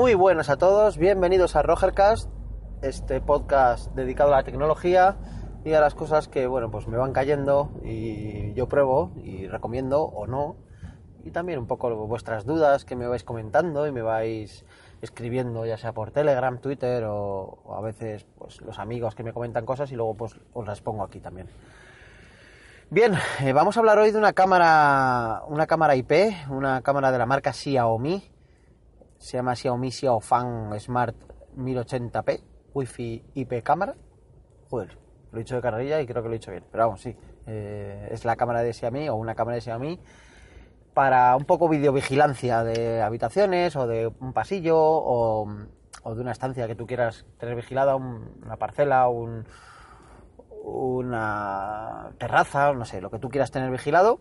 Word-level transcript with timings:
Muy 0.00 0.14
buenas 0.14 0.48
a 0.48 0.56
todos, 0.56 0.96
bienvenidos 0.96 1.56
a 1.56 1.62
Rogercast, 1.62 2.30
este 2.80 3.20
podcast 3.20 3.94
dedicado 3.94 4.32
a 4.32 4.38
la 4.38 4.44
tecnología 4.44 5.18
y 5.62 5.74
a 5.74 5.80
las 5.82 5.94
cosas 5.94 6.26
que, 6.26 6.46
bueno, 6.46 6.70
pues 6.70 6.88
me 6.88 6.96
van 6.96 7.12
cayendo 7.12 7.70
y 7.84 8.54
yo 8.54 8.66
pruebo 8.66 9.12
y 9.22 9.46
recomiendo 9.46 10.00
o 10.00 10.26
no. 10.26 10.56
Y 11.22 11.32
también 11.32 11.58
un 11.58 11.66
poco 11.66 11.94
vuestras 12.06 12.46
dudas 12.46 12.86
que 12.86 12.96
me 12.96 13.06
vais 13.06 13.24
comentando 13.24 13.86
y 13.86 13.92
me 13.92 14.00
vais 14.00 14.64
escribiendo, 15.02 15.66
ya 15.66 15.76
sea 15.76 15.92
por 15.92 16.12
Telegram, 16.12 16.58
Twitter 16.58 17.04
o, 17.06 17.62
a 17.76 17.82
veces 17.82 18.24
pues 18.38 18.62
los 18.62 18.78
amigos 18.78 19.14
que 19.14 19.22
me 19.22 19.34
comentan 19.34 19.66
cosas 19.66 19.92
y 19.92 19.96
luego 19.96 20.14
pues 20.14 20.34
os 20.54 20.66
las 20.66 20.80
pongo 20.80 21.04
aquí 21.04 21.20
también. 21.20 21.50
Bien, 22.88 23.12
eh, 23.42 23.52
vamos 23.52 23.76
a 23.76 23.80
hablar 23.80 23.98
hoy 23.98 24.12
de 24.12 24.18
una 24.18 24.32
cámara, 24.32 25.42
una 25.46 25.66
cámara 25.66 25.94
IP, 25.94 26.48
una 26.48 26.80
cámara 26.80 27.12
de 27.12 27.18
la 27.18 27.26
marca 27.26 27.52
Xiaomi. 27.52 28.29
Se 29.20 29.36
llama 29.36 29.54
Xiaomi 29.54 29.90
Xiaofan 29.92 30.72
Smart 30.80 31.14
1080p, 31.56 32.40
Wi-Fi 32.74 33.24
IP 33.34 33.62
cámara. 33.62 33.94
Joder, 34.70 34.96
lo 35.30 35.38
he 35.38 35.42
dicho 35.42 35.56
de 35.56 35.62
carrerilla 35.62 36.00
y 36.00 36.06
creo 36.06 36.22
que 36.22 36.28
lo 36.30 36.34
he 36.34 36.38
dicho 36.38 36.50
bien. 36.50 36.64
Pero 36.72 36.84
vamos, 36.86 37.02
sí, 37.02 37.14
eh, 37.46 38.08
es 38.10 38.24
la 38.24 38.36
cámara 38.36 38.62
de 38.62 38.72
Xiaomi 38.72 39.08
o 39.10 39.16
una 39.16 39.34
cámara 39.34 39.56
de 39.56 39.60
Xiaomi 39.60 40.00
para 40.94 41.36
un 41.36 41.44
poco 41.44 41.68
videovigilancia 41.68 42.64
de 42.64 43.02
habitaciones 43.02 43.76
o 43.76 43.86
de 43.86 44.06
un 44.20 44.32
pasillo 44.32 44.76
o, 44.80 45.46
o 46.02 46.14
de 46.14 46.20
una 46.20 46.32
estancia 46.32 46.66
que 46.66 46.74
tú 46.74 46.86
quieras 46.86 47.26
tener 47.38 47.54
vigilada, 47.56 47.96
un- 47.96 48.40
una 48.42 48.56
parcela, 48.56 49.06
un, 49.08 49.44
una 50.62 52.12
terraza, 52.18 52.72
no 52.72 52.84
sé, 52.84 53.00
lo 53.00 53.10
que 53.10 53.18
tú 53.18 53.28
quieras 53.28 53.50
tener 53.50 53.70
vigilado. 53.70 54.20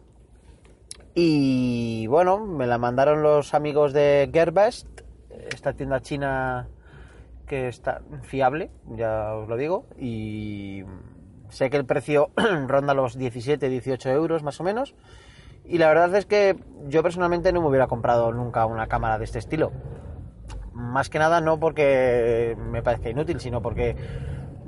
Y 1.21 2.07
bueno, 2.07 2.39
me 2.39 2.65
la 2.65 2.77
mandaron 2.77 3.21
los 3.21 3.53
amigos 3.53 3.91
de 3.91 4.29
Gearbest, 4.31 4.87
esta 5.53 5.73
tienda 5.73 5.99
china 5.99 6.69
que 7.45 7.67
está 7.67 7.99
fiable, 8.21 8.71
ya 8.95 9.33
os 9.35 9.49
lo 9.49 9.57
digo, 9.57 9.85
y 9.97 10.85
sé 11.49 11.69
que 11.69 11.75
el 11.75 11.83
precio 11.83 12.31
ronda 12.67 12.93
los 12.93 13.17
17, 13.17 13.67
18 13.67 14.09
euros 14.11 14.43
más 14.43 14.61
o 14.61 14.63
menos. 14.63 14.95
Y 15.65 15.77
la 15.77 15.89
verdad 15.89 16.15
es 16.15 16.25
que 16.25 16.55
yo 16.87 17.03
personalmente 17.03 17.51
no 17.51 17.59
me 17.59 17.67
hubiera 17.67 17.87
comprado 17.87 18.31
nunca 18.31 18.65
una 18.65 18.87
cámara 18.87 19.17
de 19.17 19.25
este 19.25 19.39
estilo. 19.39 19.73
Más 20.71 21.09
que 21.09 21.19
nada 21.19 21.41
no 21.41 21.59
porque 21.59 22.55
me 22.71 22.81
parezca 22.81 23.09
inútil, 23.09 23.41
sino 23.41 23.61
porque 23.61 23.97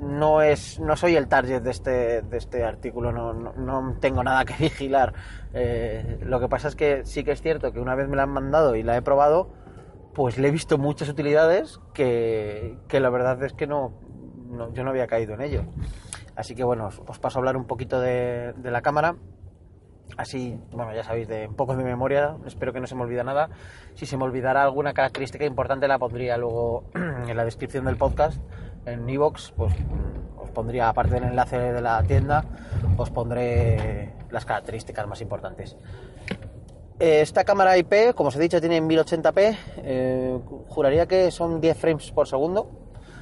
no 0.02 0.42
es 0.42 0.80
no 0.80 0.96
soy 0.96 1.16
el 1.16 1.28
target 1.28 1.62
de 1.62 1.70
este, 1.70 2.22
de 2.22 2.36
este 2.36 2.64
artículo, 2.64 3.12
no, 3.12 3.32
no- 3.32 3.52
no 3.54 3.96
tengo 4.00 4.22
nada 4.24 4.44
que 4.44 4.54
vigilar. 4.58 5.14
Eh, 5.54 6.18
lo 6.22 6.40
que 6.40 6.48
pasa 6.48 6.68
es 6.68 6.76
que 6.76 7.04
sí 7.04 7.24
que 7.24 7.32
es 7.32 7.40
cierto 7.40 7.72
que 7.72 7.80
una 7.80 7.94
vez 7.94 8.08
me 8.08 8.16
la 8.16 8.24
han 8.24 8.30
mandado 8.30 8.74
y 8.76 8.82
la 8.82 8.96
he 8.96 9.02
probado, 9.02 9.50
pues 10.14 10.38
le 10.38 10.48
he 10.48 10.50
visto 10.50 10.76
muchas 10.76 11.08
utilidades 11.08 11.80
que, 11.94 12.76
que 12.88 13.00
la 13.00 13.10
verdad 13.10 13.42
es 13.44 13.52
que 13.52 13.66
no, 13.66 13.92
no- 14.50 14.72
yo 14.74 14.84
no 14.84 14.90
había 14.90 15.06
caído 15.06 15.34
en 15.34 15.40
ello. 15.42 15.64
Así 16.36 16.54
que 16.54 16.64
bueno, 16.64 16.86
os, 16.86 17.00
os 17.06 17.18
paso 17.18 17.38
a 17.38 17.40
hablar 17.40 17.56
un 17.56 17.66
poquito 17.66 18.00
de, 18.00 18.54
de 18.56 18.70
la 18.70 18.82
cámara. 18.82 19.16
Así, 20.18 20.58
bueno, 20.72 20.92
ya 20.94 21.02
sabéis, 21.04 21.26
de 21.26 21.46
un 21.48 21.54
poco 21.54 21.74
de 21.74 21.84
memoria, 21.84 22.36
espero 22.46 22.72
que 22.74 22.80
no 22.80 22.86
se 22.86 22.94
me 22.94 23.02
olvide 23.02 23.24
nada. 23.24 23.48
Si 23.94 24.04
se 24.04 24.18
me 24.18 24.24
olvidara 24.24 24.62
alguna 24.62 24.92
característica 24.92 25.46
importante 25.46 25.88
la 25.88 25.98
pondría 25.98 26.36
luego 26.36 26.84
en 26.94 27.34
la 27.36 27.44
descripción 27.46 27.86
del 27.86 27.96
podcast, 27.96 28.38
en 28.86 29.08
iVoox, 29.08 29.52
pues 29.52 29.74
os 30.38 30.50
pondría, 30.50 30.88
aparte 30.88 31.14
del 31.14 31.24
enlace 31.24 31.58
de 31.58 31.80
la 31.80 32.02
tienda, 32.02 32.44
os 32.96 33.10
pondré 33.10 34.12
las 34.30 34.44
características 34.44 35.06
más 35.06 35.20
importantes. 35.20 35.76
Eh, 36.98 37.20
Esta 37.20 37.44
cámara 37.44 37.76
IP, 37.76 38.14
como 38.14 38.28
os 38.28 38.36
he 38.36 38.40
dicho, 38.40 38.60
tiene 38.60 38.80
1080p, 38.80 39.56
eh, 39.78 40.38
juraría 40.68 41.06
que 41.06 41.30
son 41.30 41.60
10 41.60 41.76
frames 41.76 42.10
por 42.12 42.26
segundo. 42.26 42.70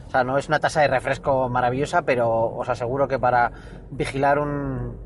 O 0.06 0.10
sea, 0.10 0.24
no 0.24 0.36
es 0.38 0.48
una 0.48 0.58
tasa 0.58 0.80
de 0.80 0.88
refresco 0.88 1.48
maravillosa, 1.48 2.02
pero 2.02 2.28
os 2.56 2.68
aseguro 2.68 3.06
que 3.06 3.18
para 3.18 3.52
vigilar 3.90 4.38
un, 4.40 4.98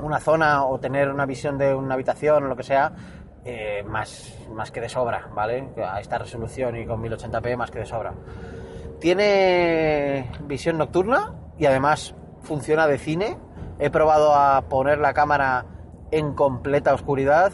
una 0.00 0.18
zona 0.18 0.64
o 0.64 0.80
tener 0.80 1.08
una 1.10 1.26
visión 1.26 1.58
de 1.58 1.74
una 1.74 1.94
habitación 1.94 2.44
o 2.44 2.48
lo 2.48 2.56
que 2.56 2.64
sea, 2.64 2.92
eh, 3.44 3.82
más, 3.86 4.34
más 4.52 4.70
que 4.70 4.80
de 4.80 4.88
sobra, 4.88 5.28
¿vale? 5.32 5.68
A 5.86 6.00
esta 6.00 6.18
resolución 6.18 6.76
y 6.76 6.86
con 6.86 7.00
1080p 7.02 7.56
más 7.56 7.70
que 7.70 7.78
de 7.78 7.86
sobra. 7.86 8.12
Tiene 9.00 10.30
visión 10.44 10.76
nocturna 10.76 11.34
y 11.58 11.66
además 11.66 12.14
funciona 12.42 12.86
de 12.86 12.98
cine. 12.98 13.38
He 13.78 13.88
probado 13.90 14.34
a 14.34 14.62
poner 14.68 14.98
la 14.98 15.14
cámara 15.14 15.64
en 16.10 16.34
completa 16.34 16.92
oscuridad 16.92 17.50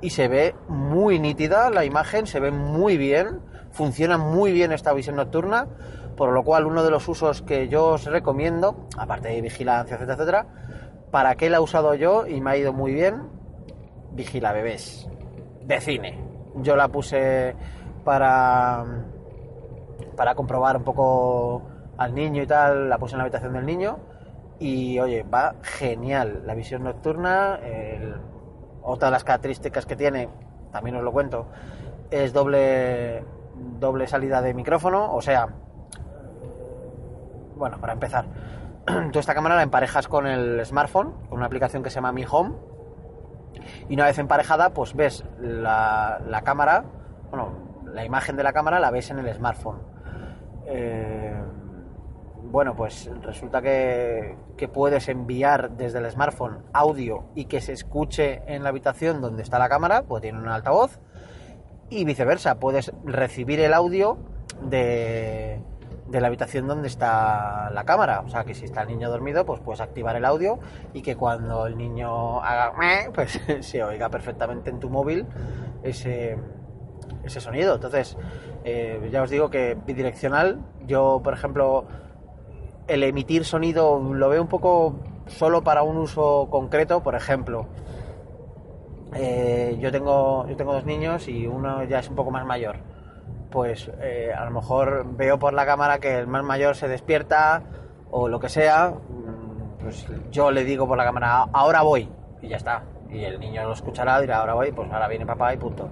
y 0.00 0.10
se 0.10 0.28
ve 0.28 0.54
muy 0.68 1.18
nítida 1.18 1.70
la 1.70 1.84
imagen, 1.84 2.26
se 2.26 2.40
ve 2.40 2.50
muy 2.50 2.96
bien, 2.96 3.40
funciona 3.70 4.16
muy 4.16 4.52
bien 4.52 4.72
esta 4.72 4.94
visión 4.94 5.16
nocturna, 5.16 5.66
por 6.16 6.32
lo 6.32 6.42
cual 6.42 6.64
uno 6.64 6.82
de 6.82 6.90
los 6.90 7.06
usos 7.06 7.42
que 7.42 7.68
yo 7.68 7.88
os 7.88 8.04
recomiendo, 8.06 8.86
aparte 8.96 9.28
de 9.28 9.42
vigilancia, 9.42 9.96
etcétera, 9.96 10.14
etcétera, 10.14 10.46
para 11.10 11.34
qué 11.34 11.50
la 11.50 11.58
he 11.58 11.60
usado 11.60 11.94
yo 11.94 12.26
y 12.26 12.40
me 12.40 12.50
ha 12.50 12.56
ido 12.56 12.72
muy 12.72 12.94
bien, 12.94 13.28
vigila 14.12 14.52
bebés 14.52 15.08
de 15.64 15.80
cine. 15.80 16.18
Yo 16.56 16.76
la 16.76 16.88
puse 16.88 17.54
para 18.04 18.84
para 20.16 20.34
comprobar 20.34 20.76
un 20.76 20.84
poco 20.84 21.62
al 21.96 22.14
niño 22.14 22.42
y 22.42 22.46
tal, 22.46 22.88
la 22.88 22.98
puse 22.98 23.14
en 23.14 23.18
la 23.18 23.24
habitación 23.24 23.52
del 23.52 23.66
niño 23.66 23.98
y 24.58 24.98
oye, 24.98 25.22
va 25.22 25.54
genial 25.62 26.42
la 26.46 26.54
visión 26.54 26.84
nocturna. 26.84 27.60
otra 28.82 29.08
de 29.08 29.12
las 29.12 29.24
características 29.24 29.86
que 29.86 29.96
tiene, 29.96 30.28
también 30.72 30.96
os 30.96 31.02
lo 31.02 31.12
cuento, 31.12 31.46
es 32.10 32.32
doble, 32.32 33.24
doble 33.78 34.06
salida 34.06 34.40
de 34.40 34.54
micrófono, 34.54 35.14
o 35.14 35.20
sea, 35.20 35.48
bueno, 37.56 37.78
para 37.80 37.92
empezar, 37.92 38.26
tú 39.12 39.18
esta 39.18 39.34
cámara 39.34 39.56
la 39.56 39.62
emparejas 39.62 40.08
con 40.08 40.26
el 40.26 40.64
smartphone, 40.64 41.12
con 41.28 41.38
una 41.38 41.46
aplicación 41.46 41.82
que 41.82 41.90
se 41.90 41.96
llama 41.96 42.12
Mi 42.12 42.24
Home, 42.30 42.54
y 43.88 43.94
una 43.94 44.06
vez 44.06 44.18
emparejada, 44.18 44.70
pues 44.70 44.94
ves 44.94 45.24
la, 45.40 46.20
la 46.26 46.42
cámara, 46.42 46.84
bueno, 47.30 47.50
la 47.84 48.04
imagen 48.04 48.36
de 48.36 48.42
la 48.42 48.52
cámara 48.52 48.80
la 48.80 48.90
ves 48.90 49.10
en 49.10 49.18
el 49.18 49.34
smartphone. 49.34 49.87
Eh, 50.70 51.34
bueno, 52.50 52.76
pues 52.76 53.10
resulta 53.22 53.60
que, 53.62 54.36
que 54.56 54.68
puedes 54.68 55.08
enviar 55.08 55.72
desde 55.72 55.98
el 55.98 56.10
smartphone 56.10 56.58
audio 56.72 57.24
y 57.34 57.46
que 57.46 57.60
se 57.60 57.72
escuche 57.72 58.42
en 58.46 58.62
la 58.62 58.68
habitación 58.68 59.20
donde 59.20 59.42
está 59.42 59.58
la 59.58 59.68
cámara, 59.68 60.02
pues 60.02 60.22
tiene 60.22 60.38
un 60.38 60.48
altavoz, 60.48 60.98
y 61.90 62.04
viceversa, 62.04 62.58
puedes 62.58 62.92
recibir 63.04 63.60
el 63.60 63.72
audio 63.72 64.18
de, 64.62 65.60
de 66.08 66.20
la 66.20 66.26
habitación 66.28 66.66
donde 66.66 66.88
está 66.88 67.70
la 67.70 67.84
cámara. 67.84 68.20
O 68.20 68.28
sea, 68.28 68.44
que 68.44 68.54
si 68.54 68.64
está 68.64 68.82
el 68.82 68.88
niño 68.88 69.10
dormido, 69.10 69.44
pues 69.44 69.60
puedes 69.60 69.80
activar 69.80 70.16
el 70.16 70.24
audio 70.24 70.58
y 70.92 71.02
que 71.02 71.16
cuando 71.16 71.66
el 71.66 71.76
niño 71.76 72.40
haga 72.40 72.72
pues 73.14 73.40
se 73.60 73.82
oiga 73.82 74.08
perfectamente 74.08 74.70
en 74.70 74.80
tu 74.80 74.90
móvil 74.90 75.26
ese, 75.82 76.36
ese 77.28 77.40
sonido. 77.40 77.76
Entonces, 77.76 78.16
eh, 78.64 79.08
ya 79.12 79.22
os 79.22 79.30
digo 79.30 79.48
que 79.50 79.76
bidireccional, 79.86 80.58
yo, 80.86 81.20
por 81.22 81.32
ejemplo, 81.34 81.84
el 82.88 83.02
emitir 83.04 83.44
sonido 83.44 83.98
lo 84.00 84.28
veo 84.28 84.42
un 84.42 84.48
poco 84.48 84.96
solo 85.26 85.62
para 85.62 85.82
un 85.82 85.96
uso 85.98 86.48
concreto, 86.50 87.02
por 87.02 87.14
ejemplo. 87.14 87.66
eh, 89.14 89.76
yo 89.80 89.90
tengo 89.90 90.46
yo 90.48 90.56
tengo 90.56 90.72
dos 90.72 90.84
niños 90.84 91.28
y 91.28 91.46
uno 91.46 91.82
ya 91.84 91.98
es 92.00 92.08
un 92.08 92.16
poco 92.16 92.30
más 92.30 92.44
mayor 92.44 92.76
pues 93.50 93.90
eh, 94.02 94.32
a 94.36 94.44
lo 94.44 94.50
mejor 94.50 95.06
veo 95.16 95.38
por 95.38 95.54
la 95.54 95.64
cámara 95.64 95.98
que 95.98 96.18
el 96.18 96.26
más 96.26 96.44
mayor 96.44 96.76
se 96.76 96.88
despierta 96.88 97.62
o 98.10 98.28
lo 98.28 98.38
que 98.38 98.48
sea 98.50 98.90
mm, 98.90 99.82
pues 99.82 100.06
yo 100.30 100.50
le 100.50 100.64
digo 100.64 100.86
por 100.86 100.98
la 100.98 101.04
cámara 101.04 101.46
ahora 101.52 101.82
voy 101.82 102.08
y 102.42 102.48
ya 102.48 102.56
está 102.56 102.82
y 103.10 103.24
el 103.24 103.40
niño 103.40 103.64
lo 103.64 103.72
escuchará 103.72 104.20
dirá 104.20 104.38
ahora 104.40 104.54
voy 104.54 104.72
pues 104.72 104.92
ahora 104.92 105.08
viene 105.08 105.24
papá 105.24 105.54
y 105.54 105.56
punto 105.56 105.88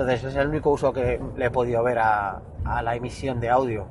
entonces 0.00 0.24
es 0.24 0.36
el 0.36 0.48
único 0.48 0.70
uso 0.70 0.92
que 0.92 1.20
le 1.36 1.44
he 1.46 1.50
podido 1.50 1.82
ver 1.82 1.98
a, 1.98 2.40
a 2.64 2.82
la 2.82 2.94
emisión 2.94 3.40
de 3.40 3.50
audio 3.50 3.86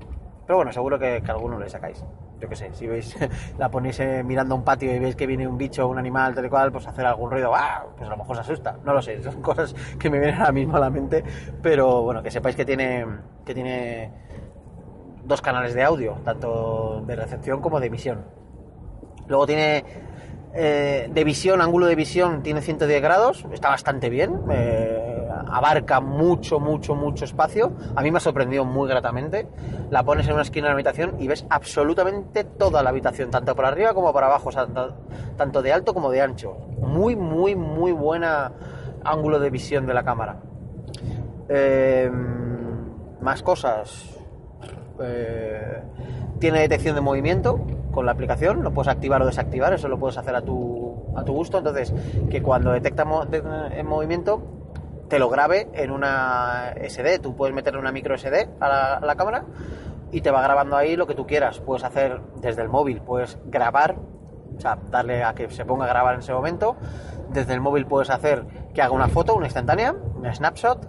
pero 0.45 0.57
bueno 0.57 0.71
seguro 0.71 0.97
que, 0.97 1.21
que 1.23 1.31
alguno 1.31 1.59
le 1.59 1.69
sacáis 1.69 2.03
yo 2.39 2.47
qué 2.47 2.55
sé, 2.55 2.69
si 2.73 2.87
veis, 2.87 3.15
la 3.57 3.69
ponéis 3.69 3.99
eh, 3.99 4.23
mirando 4.23 4.55
un 4.55 4.63
patio 4.63 4.93
y 4.93 4.99
veis 4.99 5.15
que 5.15 5.27
viene 5.27 5.47
un 5.47 5.57
bicho, 5.57 5.87
un 5.87 5.97
animal, 5.97 6.33
tal 6.33 6.45
y 6.45 6.49
cual, 6.49 6.71
pues 6.71 6.87
hacer 6.87 7.05
algún 7.05 7.29
ruido, 7.29 7.53
¡ah! 7.53 7.85
pues 7.97 8.07
a 8.07 8.11
lo 8.11 8.17
mejor 8.17 8.35
se 8.37 8.41
asusta, 8.41 8.77
no 8.83 8.93
lo 8.93 9.01
sé, 9.01 9.21
son 9.21 9.41
cosas 9.41 9.75
que 9.99 10.09
me 10.09 10.19
vienen 10.19 10.39
ahora 10.39 10.51
mismo 10.51 10.77
a 10.77 10.79
la 10.79 10.89
mente, 10.89 11.23
pero 11.61 12.03
bueno, 12.03 12.23
que 12.23 12.31
sepáis 12.31 12.55
que 12.55 12.65
tiene, 12.65 13.05
que 13.45 13.53
tiene 13.53 14.11
dos 15.23 15.41
canales 15.41 15.73
de 15.73 15.83
audio, 15.83 16.13
tanto 16.23 17.03
de 17.05 17.15
recepción 17.15 17.61
como 17.61 17.79
de 17.79 17.87
emisión. 17.87 18.25
Luego 19.27 19.45
tiene 19.45 19.83
eh, 20.53 21.09
de 21.11 21.23
visión, 21.23 21.61
ángulo 21.61 21.85
de 21.85 21.95
visión, 21.95 22.41
tiene 22.41 22.61
110 22.61 23.01
grados, 23.01 23.45
está 23.51 23.69
bastante 23.69 24.09
bien, 24.09 24.41
eh, 24.49 25.18
abarca 25.47 25.99
mucho, 25.99 26.59
mucho, 26.59 26.95
mucho 26.95 27.25
espacio. 27.25 27.73
A 27.95 28.01
mí 28.01 28.11
me 28.11 28.17
ha 28.17 28.21
sorprendido 28.21 28.65
muy 28.65 28.87
gratamente. 28.87 29.47
La 29.89 30.03
pones 30.03 30.27
en 30.27 30.33
una 30.33 30.41
esquina 30.43 30.67
de 30.67 30.69
la 30.69 30.75
habitación 30.75 31.15
y 31.19 31.27
ves 31.27 31.45
absolutamente 31.49 32.43
toda 32.43 32.83
la 32.83 32.89
habitación, 32.89 33.31
tanto 33.31 33.55
por 33.55 33.65
arriba 33.65 33.93
como 33.93 34.11
por 34.11 34.23
abajo, 34.23 34.49
tanto 35.37 35.61
de 35.61 35.73
alto 35.73 35.93
como 35.93 36.11
de 36.11 36.21
ancho. 36.21 36.57
Muy, 36.81 37.15
muy, 37.15 37.55
muy 37.55 37.91
buena 37.91 38.51
ángulo 39.03 39.39
de 39.39 39.49
visión 39.49 39.85
de 39.85 39.93
la 39.93 40.03
cámara. 40.03 40.37
Eh, 41.47 42.11
más 43.21 43.43
cosas. 43.43 44.15
tiene 46.39 46.59
detección 46.59 46.95
de 46.95 47.01
movimiento, 47.01 47.65
con 47.91 48.05
la 48.05 48.11
aplicación, 48.11 48.63
lo 48.63 48.73
puedes 48.73 48.89
activar 48.89 49.21
o 49.21 49.25
desactivar, 49.25 49.73
eso 49.73 49.87
lo 49.87 49.97
puedes 49.97 50.17
hacer 50.17 50.35
a 50.35 50.41
tu, 50.41 51.03
a 51.15 51.23
tu 51.23 51.33
gusto, 51.33 51.57
entonces 51.57 51.93
que 52.29 52.41
cuando 52.41 52.71
detecta 52.71 53.05
en 53.71 53.87
movimiento 53.87 54.58
te 55.09 55.19
lo 55.19 55.29
grabe 55.29 55.67
en 55.73 55.91
una 55.91 56.73
SD, 56.87 57.19
tú 57.19 57.35
puedes 57.35 57.53
meter 57.53 57.75
una 57.75 57.91
micro 57.91 58.17
SD 58.17 58.47
a 58.59 58.99
la, 59.01 59.15
cámara 59.15 59.43
y 60.11 60.21
te 60.21 60.31
va 60.31 60.41
grabando 60.41 60.77
ahí 60.77 60.95
lo 60.95 61.07
que 61.07 61.15
tú 61.15 61.25
quieras, 61.25 61.59
puedes 61.59 61.83
hacer 61.83 62.21
desde 62.37 62.61
el 62.61 62.69
móvil, 62.69 63.01
puedes 63.01 63.37
grabar, 63.45 63.95
o 64.55 64.61
sea, 64.61 64.77
darle 64.89 65.23
a 65.23 65.33
que 65.33 65.49
se 65.49 65.65
ponga 65.65 65.85
a 65.85 65.87
grabar 65.89 66.13
en 66.13 66.19
ese 66.21 66.31
momento, 66.31 66.77
desde 67.29 67.53
el 67.53 67.59
móvil 67.59 67.85
puedes 67.85 68.09
hacer 68.09 68.45
que 68.73 68.81
haga 68.81 68.93
una 68.93 69.07
foto, 69.07 69.35
una 69.35 69.47
instantánea, 69.47 69.95
una 70.15 70.33
snapshot, 70.33 70.87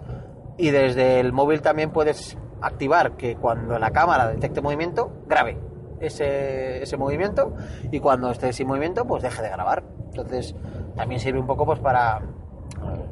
y 0.57 0.69
desde 0.69 1.19
el 1.19 1.33
móvil 1.33 1.61
también 1.61 1.91
puedes 1.91 2.37
activar 2.61 3.13
que 3.13 3.35
cuando 3.35 3.79
la 3.79 3.89
cámara 3.91 4.27
detecte 4.27 4.61
movimiento, 4.61 5.11
grabe 5.27 5.57
ese, 5.99 6.83
ese 6.83 6.97
movimiento. 6.97 7.53
Y 7.91 7.99
cuando 7.99 8.29
esté 8.29 8.53
sin 8.53 8.67
movimiento 8.67 9.05
pues 9.05 9.23
deje 9.23 9.41
de 9.41 9.49
grabar. 9.49 9.83
Entonces 10.09 10.55
también 10.95 11.19
sirve 11.19 11.39
un 11.39 11.47
poco 11.47 11.65
pues 11.65 11.79
para, 11.79 12.21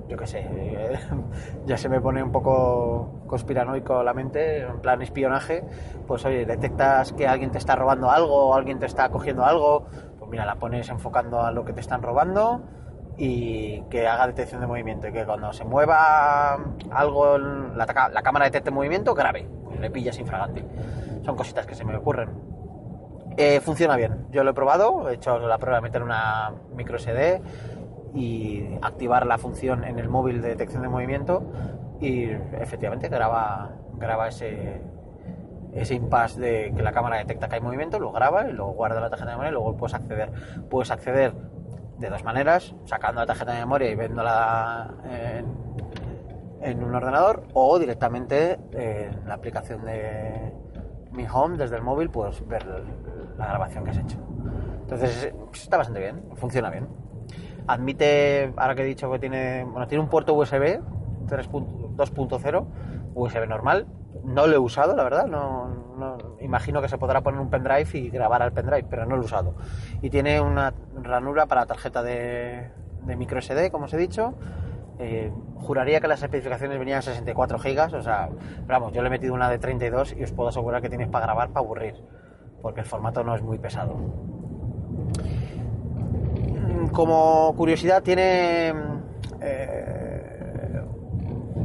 yo 0.07 0.17
qué 0.17 0.27
sé, 0.27 0.47
ya 1.65 1.77
se 1.77 1.89
me 1.89 2.01
pone 2.01 2.23
un 2.23 2.31
poco 2.31 3.21
conspiranoico 3.27 4.03
la 4.03 4.13
mente, 4.13 4.61
en 4.61 4.79
plan 4.81 5.01
espionaje, 5.01 5.63
pues 6.07 6.25
oye, 6.25 6.45
detectas 6.45 7.13
que 7.13 7.27
alguien 7.27 7.51
te 7.51 7.57
está 7.57 7.75
robando 7.75 8.09
algo 8.09 8.49
o 8.49 8.55
alguien 8.55 8.79
te 8.79 8.85
está 8.85 9.09
cogiendo 9.09 9.45
algo, 9.45 9.85
pues 10.17 10.29
mira, 10.31 10.45
la 10.45 10.55
pones 10.55 10.89
enfocando 10.89 11.41
a 11.41 11.51
lo 11.51 11.65
que 11.65 11.73
te 11.73 11.81
están 11.81 12.01
robando 12.01 12.61
y 13.17 13.81
que 13.89 14.07
haga 14.07 14.27
detección 14.27 14.61
de 14.61 14.67
movimiento 14.67 15.07
y 15.07 15.11
que 15.11 15.25
cuando 15.25 15.51
se 15.53 15.65
mueva 15.65 16.57
algo, 16.91 17.37
la, 17.37 18.09
la 18.11 18.21
cámara 18.21 18.45
detecte 18.45 18.71
movimiento, 18.71 19.13
grabe, 19.13 19.47
le 19.79 19.91
pillas 19.91 20.17
infragante. 20.19 20.65
Son 21.23 21.35
cositas 21.35 21.65
que 21.65 21.75
se 21.75 21.83
me 21.83 21.95
ocurren. 21.95 22.29
Eh, 23.37 23.61
funciona 23.61 23.95
bien. 23.95 24.27
Yo 24.31 24.43
lo 24.43 24.51
he 24.51 24.53
probado, 24.53 25.09
he 25.09 25.15
hecho 25.15 25.39
la 25.39 25.57
prueba 25.57 25.77
de 25.77 25.81
meter 25.81 26.03
una 26.03 26.51
micro 26.75 26.97
SD 26.97 27.41
y 28.13 28.77
activar 28.81 29.25
la 29.25 29.37
función 29.37 29.83
en 29.83 29.99
el 29.99 30.09
móvil 30.09 30.41
de 30.41 30.49
detección 30.49 30.81
de 30.81 30.89
movimiento 30.89 31.43
y 31.99 32.23
efectivamente 32.59 33.09
graba, 33.09 33.71
graba 33.97 34.27
ese, 34.27 34.81
ese 35.73 35.95
impasse 35.95 36.39
de 36.39 36.73
que 36.75 36.81
la 36.81 36.91
cámara 36.91 37.17
detecta 37.17 37.47
que 37.47 37.55
hay 37.55 37.61
movimiento, 37.61 37.99
lo 37.99 38.11
graba 38.11 38.47
y 38.49 38.53
luego 38.53 38.73
guarda 38.73 38.99
la 38.99 39.09
tarjeta 39.09 39.31
de 39.31 39.35
memoria 39.35 39.49
y 39.49 39.53
luego 39.53 39.77
puedes 39.77 39.93
acceder. 39.93 40.31
Puedes 40.69 40.91
acceder 40.91 41.33
de 41.97 42.09
dos 42.09 42.23
maneras, 42.23 42.75
sacando 42.85 43.21
la 43.21 43.27
tarjeta 43.27 43.53
de 43.53 43.59
memoria 43.59 43.91
y 43.91 43.95
viéndola 43.95 44.95
en, 45.03 45.45
en 46.61 46.83
un 46.83 46.95
ordenador 46.95 47.43
o 47.53 47.77
directamente 47.77 48.57
en 48.71 49.27
la 49.27 49.33
aplicación 49.33 49.83
de 49.83 50.53
mi 51.11 51.25
home 51.27 51.57
desde 51.57 51.75
el 51.75 51.81
móvil, 51.81 52.09
pues 52.09 52.45
ver 52.47 52.65
la 53.37 53.47
grabación 53.47 53.83
que 53.83 53.89
has 53.91 53.97
hecho. 53.97 54.17
Entonces 54.81 55.33
está 55.53 55.77
bastante 55.77 55.99
bien, 55.99 56.23
funciona 56.35 56.69
bien. 56.69 56.87
Admite, 57.69 58.51
ahora 58.57 58.73
que 58.73 58.81
he 58.81 58.85
dicho 58.85 59.11
que 59.11 59.19
tiene, 59.19 59.63
bueno, 59.63 59.87
tiene 59.87 60.03
un 60.03 60.09
puerto 60.09 60.33
USB 60.33 60.79
2.0, 61.27 62.65
USB 63.13 63.47
normal. 63.47 63.85
No 64.23 64.47
lo 64.47 64.55
he 64.55 64.57
usado, 64.57 64.95
la 64.95 65.03
verdad. 65.03 65.27
No, 65.27 66.17
imagino 66.41 66.81
que 66.81 66.89
se 66.89 66.97
podrá 66.97 67.21
poner 67.21 67.39
un 67.39 67.51
pendrive 67.51 67.87
y 67.93 68.09
grabar 68.09 68.41
al 68.41 68.53
pendrive, 68.53 68.87
pero 68.89 69.05
no 69.05 69.15
lo 69.15 69.21
he 69.21 69.25
usado. 69.25 69.53
Y 70.01 70.09
tiene 70.09 70.41
una 70.41 70.73
ranura 71.03 71.45
para 71.45 71.67
tarjeta 71.67 72.01
de, 72.01 72.71
micro 73.05 73.39
SD, 73.39 73.69
como 73.69 73.85
os 73.85 73.93
he 73.93 73.97
dicho. 73.97 74.33
Eh, 74.97 75.31
juraría 75.55 76.01
que 76.01 76.07
las 76.07 76.23
especificaciones 76.23 76.79
venían 76.79 77.03
64 77.03 77.59
gigas, 77.59 77.93
o 77.93 78.01
sea, 78.01 78.29
vamos, 78.65 78.93
yo 78.93 79.01
le 79.01 79.07
he 79.07 79.11
metido 79.11 79.33
una 79.33 79.47
de 79.47 79.59
32 79.59 80.15
y 80.17 80.23
os 80.23 80.31
puedo 80.31 80.49
asegurar 80.49 80.81
que 80.81 80.89
tienes 80.89 81.07
para 81.07 81.25
grabar 81.25 81.49
para 81.49 81.65
aburrir 81.65 82.03
porque 82.61 82.81
el 82.81 82.85
formato 82.85 83.23
no 83.23 83.35
es 83.35 83.41
muy 83.41 83.57
pesado. 83.57 83.95
Como 86.91 87.53
curiosidad 87.55 88.03
tiene 88.03 88.73
eh, 89.41 89.89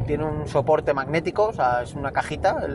tiene 0.04 0.24
un 0.24 0.46
soporte 0.46 0.94
magnético, 0.94 1.46
o 1.48 1.52
sea, 1.52 1.82
es 1.82 1.94
una 1.94 2.12
cajita, 2.12 2.66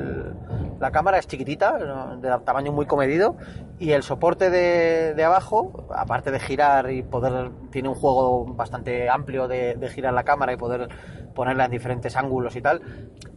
la 0.80 0.92
cámara 0.92 1.20
es 1.20 1.28
chiquitita, 1.28 2.18
de 2.18 2.38
tamaño 2.44 2.72
muy 2.72 2.86
comedido, 2.86 3.38
y 3.78 3.92
el 3.92 4.04
soporte 4.04 4.50
de, 4.50 5.24
abajo, 5.24 5.88
aparte 5.96 6.32
de 6.32 6.40
girar 6.40 6.92
y 6.92 7.04
poder, 7.04 7.52
tiene 7.72 7.90
un 7.90 7.96
juego 7.96 8.46
bastante 8.46 9.10
amplio 9.10 9.48
de, 9.48 9.76
de 9.76 9.90
girar 9.90 10.14
la 10.14 10.24
cámara 10.24 10.54
y 10.54 10.58
poder 10.58 10.90
ponerla 11.34 11.66
en 11.66 11.72
diferentes 11.72 12.16
ángulos 12.16 12.56
y 12.56 12.62
tal, 12.62 12.82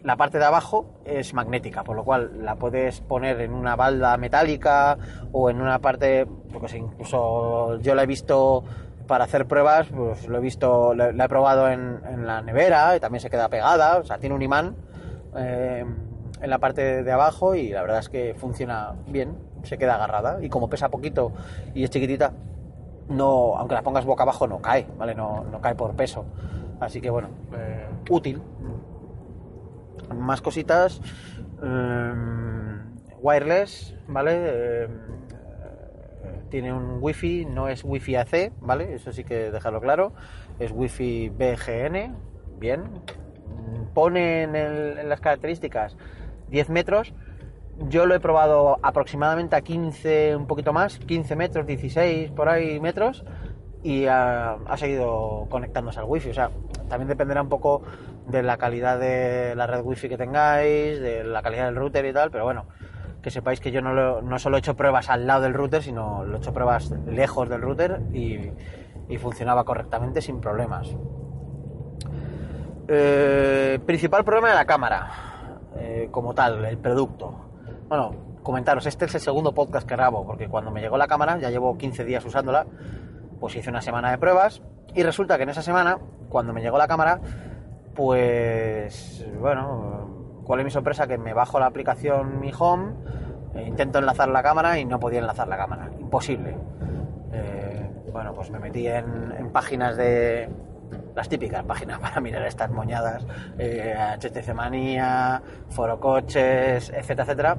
la 0.02 0.16
parte 0.16 0.38
de 0.38 0.44
abajo 0.44 1.00
es 1.04 1.34
magnética, 1.34 1.84
por 1.84 1.94
lo 1.94 2.04
cual 2.04 2.44
la 2.44 2.56
puedes 2.56 3.00
poner 3.00 3.40
en 3.40 3.52
una 3.52 3.76
balda 3.76 4.16
metálica 4.16 4.98
o 5.30 5.50
en 5.50 5.60
una 5.60 5.78
parte, 5.78 6.26
porque 6.52 6.78
incluso 6.78 7.78
yo 7.80 7.94
la 7.94 8.02
he 8.02 8.06
visto 8.06 8.64
para 9.12 9.24
hacer 9.24 9.46
pruebas, 9.46 9.88
pues 9.94 10.26
lo 10.26 10.38
he 10.38 10.40
visto, 10.40 10.94
la, 10.94 11.10
he 11.10 11.28
probado 11.28 11.68
en, 11.68 12.00
la 12.24 12.40
nevera 12.40 12.96
y 12.96 13.00
también 13.00 13.20
se 13.20 13.28
queda 13.28 13.50
pegada, 13.50 13.98
o 13.98 14.04
sea, 14.04 14.16
tiene 14.16 14.34
un 14.34 14.40
imán 14.40 14.74
eh, 15.36 15.84
en 16.40 16.48
la 16.48 16.58
parte 16.58 17.02
de 17.02 17.12
abajo 17.12 17.54
y 17.54 17.68
la 17.68 17.82
verdad 17.82 17.98
es 17.98 18.08
que 18.08 18.34
funciona 18.34 18.94
bien, 19.06 19.36
se 19.64 19.76
queda 19.76 19.96
agarrada 19.96 20.42
y 20.42 20.48
como 20.48 20.70
pesa 20.70 20.88
poquito 20.88 21.30
y 21.74 21.84
es 21.84 21.90
chiquitita, 21.90 22.32
no, 23.10 23.54
aunque 23.58 23.74
la 23.74 23.82
pongas 23.82 24.06
boca 24.06 24.22
abajo 24.22 24.46
no 24.46 24.62
cae, 24.62 24.86
¿vale? 24.96 25.14
No, 25.14 25.44
no 25.44 25.60
cae 25.60 25.74
por 25.74 25.94
peso. 25.94 26.24
Así 26.80 27.02
que 27.02 27.10
bueno, 27.10 27.28
eh, 27.54 27.90
útil. 28.08 28.40
Más 30.16 30.40
cositas. 30.40 31.02
Em, 31.62 32.80
wireless, 33.20 33.94
¿vale? 34.08 34.88
Tiene 36.52 36.70
un 36.70 36.98
wifi, 37.00 37.46
no 37.46 37.68
es 37.70 37.82
wifi 37.82 38.14
AC, 38.14 38.52
¿vale? 38.60 38.92
Eso 38.92 39.10
sí 39.10 39.24
que 39.24 39.50
dejarlo 39.50 39.80
claro. 39.80 40.12
Es 40.58 40.70
wifi 40.70 41.30
BGN, 41.30 42.14
bien. 42.58 42.82
Pone 43.94 44.42
en, 44.42 44.54
en 44.54 45.08
las 45.08 45.22
características 45.22 45.96
10 46.50 46.68
metros. 46.68 47.14
Yo 47.88 48.04
lo 48.04 48.14
he 48.14 48.20
probado 48.20 48.78
aproximadamente 48.82 49.56
a 49.56 49.62
15, 49.62 50.36
un 50.36 50.46
poquito 50.46 50.74
más, 50.74 50.98
15 50.98 51.36
metros, 51.36 51.66
16 51.66 52.32
por 52.32 52.50
ahí 52.50 52.78
metros 52.80 53.24
y 53.82 54.04
ha, 54.04 54.58
seguido 54.76 55.46
conectándose 55.48 56.00
al 56.00 56.04
wifi. 56.04 56.28
O 56.28 56.34
sea, 56.34 56.50
también 56.90 57.08
dependerá 57.08 57.40
un 57.40 57.48
poco 57.48 57.82
de 58.28 58.42
la 58.42 58.58
calidad 58.58 58.98
de 58.98 59.54
la 59.56 59.66
red 59.66 59.80
wifi 59.82 60.10
que 60.10 60.18
tengáis, 60.18 61.00
de 61.00 61.24
la 61.24 61.40
calidad 61.40 61.64
del 61.64 61.76
router 61.76 62.04
y 62.04 62.12
tal, 62.12 62.30
pero 62.30 62.44
bueno, 62.44 62.66
que 63.22 63.30
sepáis 63.30 63.60
que 63.60 63.70
yo 63.70 63.80
no, 63.80 64.38
solo 64.38 64.56
he 64.56 64.58
hecho 64.58 64.74
pruebas 64.74 65.08
al 65.08 65.26
lado 65.26 65.42
del 65.42 65.54
router, 65.54 65.82
sino 65.82 66.24
lo 66.24 66.36
he 66.36 66.38
hecho 66.38 66.52
pruebas 66.52 66.90
lejos 67.06 67.48
del 67.48 67.62
router 67.62 68.00
y, 68.12 68.50
funcionaba 69.18 69.62
correctamente 69.64 70.22
sin 70.22 70.40
problemas. 70.40 70.88
Eh, 72.88 73.78
principal 73.84 74.24
problema 74.24 74.48
de 74.48 74.54
la 74.54 74.64
cámara, 74.64 75.10
eh, 75.76 76.08
como 76.10 76.34
tal, 76.34 76.64
el 76.64 76.78
producto. 76.78 77.34
Bueno, 77.88 78.14
comentaros, 78.42 78.86
este 78.86 79.04
es 79.04 79.14
el 79.14 79.20
segundo 79.20 79.52
podcast 79.52 79.86
que 79.86 79.94
grabo, 79.94 80.26
porque 80.26 80.48
cuando 80.48 80.70
me 80.70 80.80
llegó 80.80 80.96
la 80.96 81.06
cámara, 81.06 81.38
ya 81.38 81.50
llevo 81.50 81.76
15 81.76 82.06
días 82.06 82.24
usándola, 82.24 82.66
pues 83.38 83.54
hice 83.54 83.68
una 83.68 83.82
semana 83.82 84.10
de 84.10 84.16
pruebas 84.16 84.62
y 84.94 85.02
resulta 85.02 85.36
que 85.36 85.42
en 85.42 85.50
esa 85.50 85.62
semana, 85.62 85.98
cuando 86.30 86.54
me 86.54 86.62
llegó 86.62 86.78
la 86.78 86.88
cámara, 86.88 87.20
pues 87.94 89.26
bueno, 89.38 90.21
cuál 90.44 90.60
es 90.60 90.64
mi 90.64 90.70
sorpresa 90.70 91.06
que 91.06 91.18
me 91.18 91.34
bajo 91.34 91.58
la 91.58 91.66
aplicación 91.66 92.40
Mi 92.40 92.52
Home, 92.58 92.92
e 93.54 93.62
intento 93.62 93.98
enlazar 93.98 94.28
la 94.28 94.42
cámara 94.42 94.78
y 94.78 94.84
no 94.84 94.98
podía 94.98 95.20
enlazar 95.20 95.48
la 95.48 95.56
cámara, 95.56 95.90
imposible. 95.98 96.56
Eh, 97.32 97.90
bueno, 98.12 98.32
pues 98.34 98.50
me 98.50 98.58
metí 98.58 98.86
en, 98.86 99.50
páginas 99.52 99.96
de 99.96 100.48
las 101.14 101.28
típicas 101.28 101.62
páginas 101.64 101.98
para 102.00 102.20
mirar 102.20 102.46
estas 102.46 102.70
moñadas, 102.70 103.24
HTC 103.56 104.48
eh, 104.48 104.54
Manía, 104.54 105.42
Foro 105.68 106.00
Coches, 106.00 106.90
etcétera, 106.90 107.24
etcétera 107.24 107.56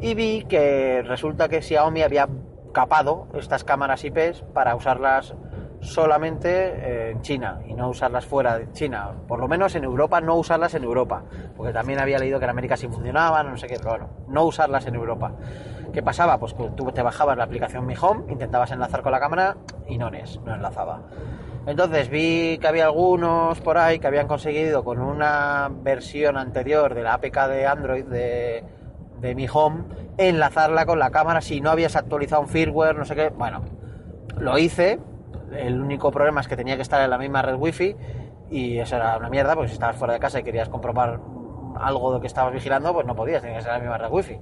y 0.00 0.14
vi 0.14 0.44
que 0.44 1.02
resulta 1.02 1.48
que 1.48 1.62
Xiaomi 1.62 2.02
había 2.02 2.28
capado 2.72 3.28
estas 3.34 3.64
cámaras 3.64 4.04
IPs 4.04 4.42
para 4.52 4.74
usarlas 4.74 5.34
solamente 5.84 6.48
eh, 6.50 7.10
en 7.10 7.20
China 7.20 7.60
y 7.66 7.74
no 7.74 7.90
usarlas 7.90 8.24
fuera 8.24 8.58
de 8.58 8.72
China, 8.72 9.12
por 9.28 9.38
lo 9.38 9.46
menos 9.46 9.74
en 9.74 9.84
Europa, 9.84 10.20
no 10.20 10.36
usarlas 10.36 10.74
en 10.74 10.84
Europa, 10.84 11.22
porque 11.56 11.72
también 11.72 12.00
había 12.00 12.18
leído 12.18 12.38
que 12.38 12.44
en 12.44 12.50
América 12.50 12.76
sí 12.76 12.88
funcionaban, 12.88 13.50
no 13.50 13.56
sé 13.56 13.66
qué, 13.66 13.76
pero 13.76 13.90
bueno, 13.90 14.08
no 14.28 14.44
usarlas 14.44 14.86
en 14.86 14.94
Europa. 14.94 15.32
¿Qué 15.92 16.02
pasaba? 16.02 16.38
Pues 16.38 16.54
que 16.54 16.70
tú 16.70 16.90
te 16.90 17.02
bajabas 17.02 17.36
la 17.36 17.44
aplicación 17.44 17.86
Mi 17.86 17.94
Home, 18.00 18.24
intentabas 18.32 18.70
enlazar 18.72 19.02
con 19.02 19.12
la 19.12 19.20
cámara 19.20 19.56
y 19.86 19.98
no 19.98 20.08
es, 20.08 20.40
no 20.44 20.54
enlazaba. 20.54 21.02
Entonces 21.66 22.10
vi 22.10 22.58
que 22.58 22.66
había 22.66 22.86
algunos 22.86 23.60
por 23.60 23.78
ahí 23.78 23.98
que 23.98 24.06
habían 24.06 24.26
conseguido 24.26 24.84
con 24.84 25.00
una 25.00 25.70
versión 25.70 26.36
anterior 26.36 26.94
de 26.94 27.02
la 27.02 27.14
APK 27.14 27.46
de 27.48 27.66
Android 27.66 28.04
de, 28.04 28.64
de 29.20 29.34
Mi 29.34 29.46
Home 29.52 29.84
enlazarla 30.18 30.84
con 30.84 30.98
la 30.98 31.10
cámara 31.10 31.40
si 31.40 31.60
no 31.60 31.70
habías 31.70 31.96
actualizado 31.96 32.42
un 32.42 32.48
firmware, 32.48 32.96
no 32.96 33.04
sé 33.04 33.14
qué. 33.14 33.28
Bueno, 33.30 33.62
lo 34.38 34.58
hice, 34.58 34.98
el 35.56 35.80
único 35.80 36.10
problema 36.10 36.40
es 36.40 36.48
que 36.48 36.56
tenía 36.56 36.76
que 36.76 36.82
estar 36.82 37.02
en 37.02 37.10
la 37.10 37.18
misma 37.18 37.42
red 37.42 37.56
wifi 37.56 37.96
y 38.50 38.78
eso 38.78 38.96
era 38.96 39.16
una 39.16 39.28
mierda 39.28 39.54
porque 39.54 39.68
si 39.68 39.74
estabas 39.74 39.96
fuera 39.96 40.14
de 40.14 40.20
casa 40.20 40.40
y 40.40 40.42
querías 40.42 40.68
comprobar 40.68 41.20
algo 41.76 42.10
de 42.10 42.16
lo 42.16 42.20
que 42.20 42.26
estabas 42.26 42.52
vigilando, 42.52 42.92
pues 42.92 43.06
no 43.06 43.14
podías, 43.14 43.42
tenía 43.42 43.58
que 43.58 43.62
ser 43.62 43.72
la 43.72 43.78
misma 43.78 43.98
red 43.98 44.10
wifi. 44.10 44.38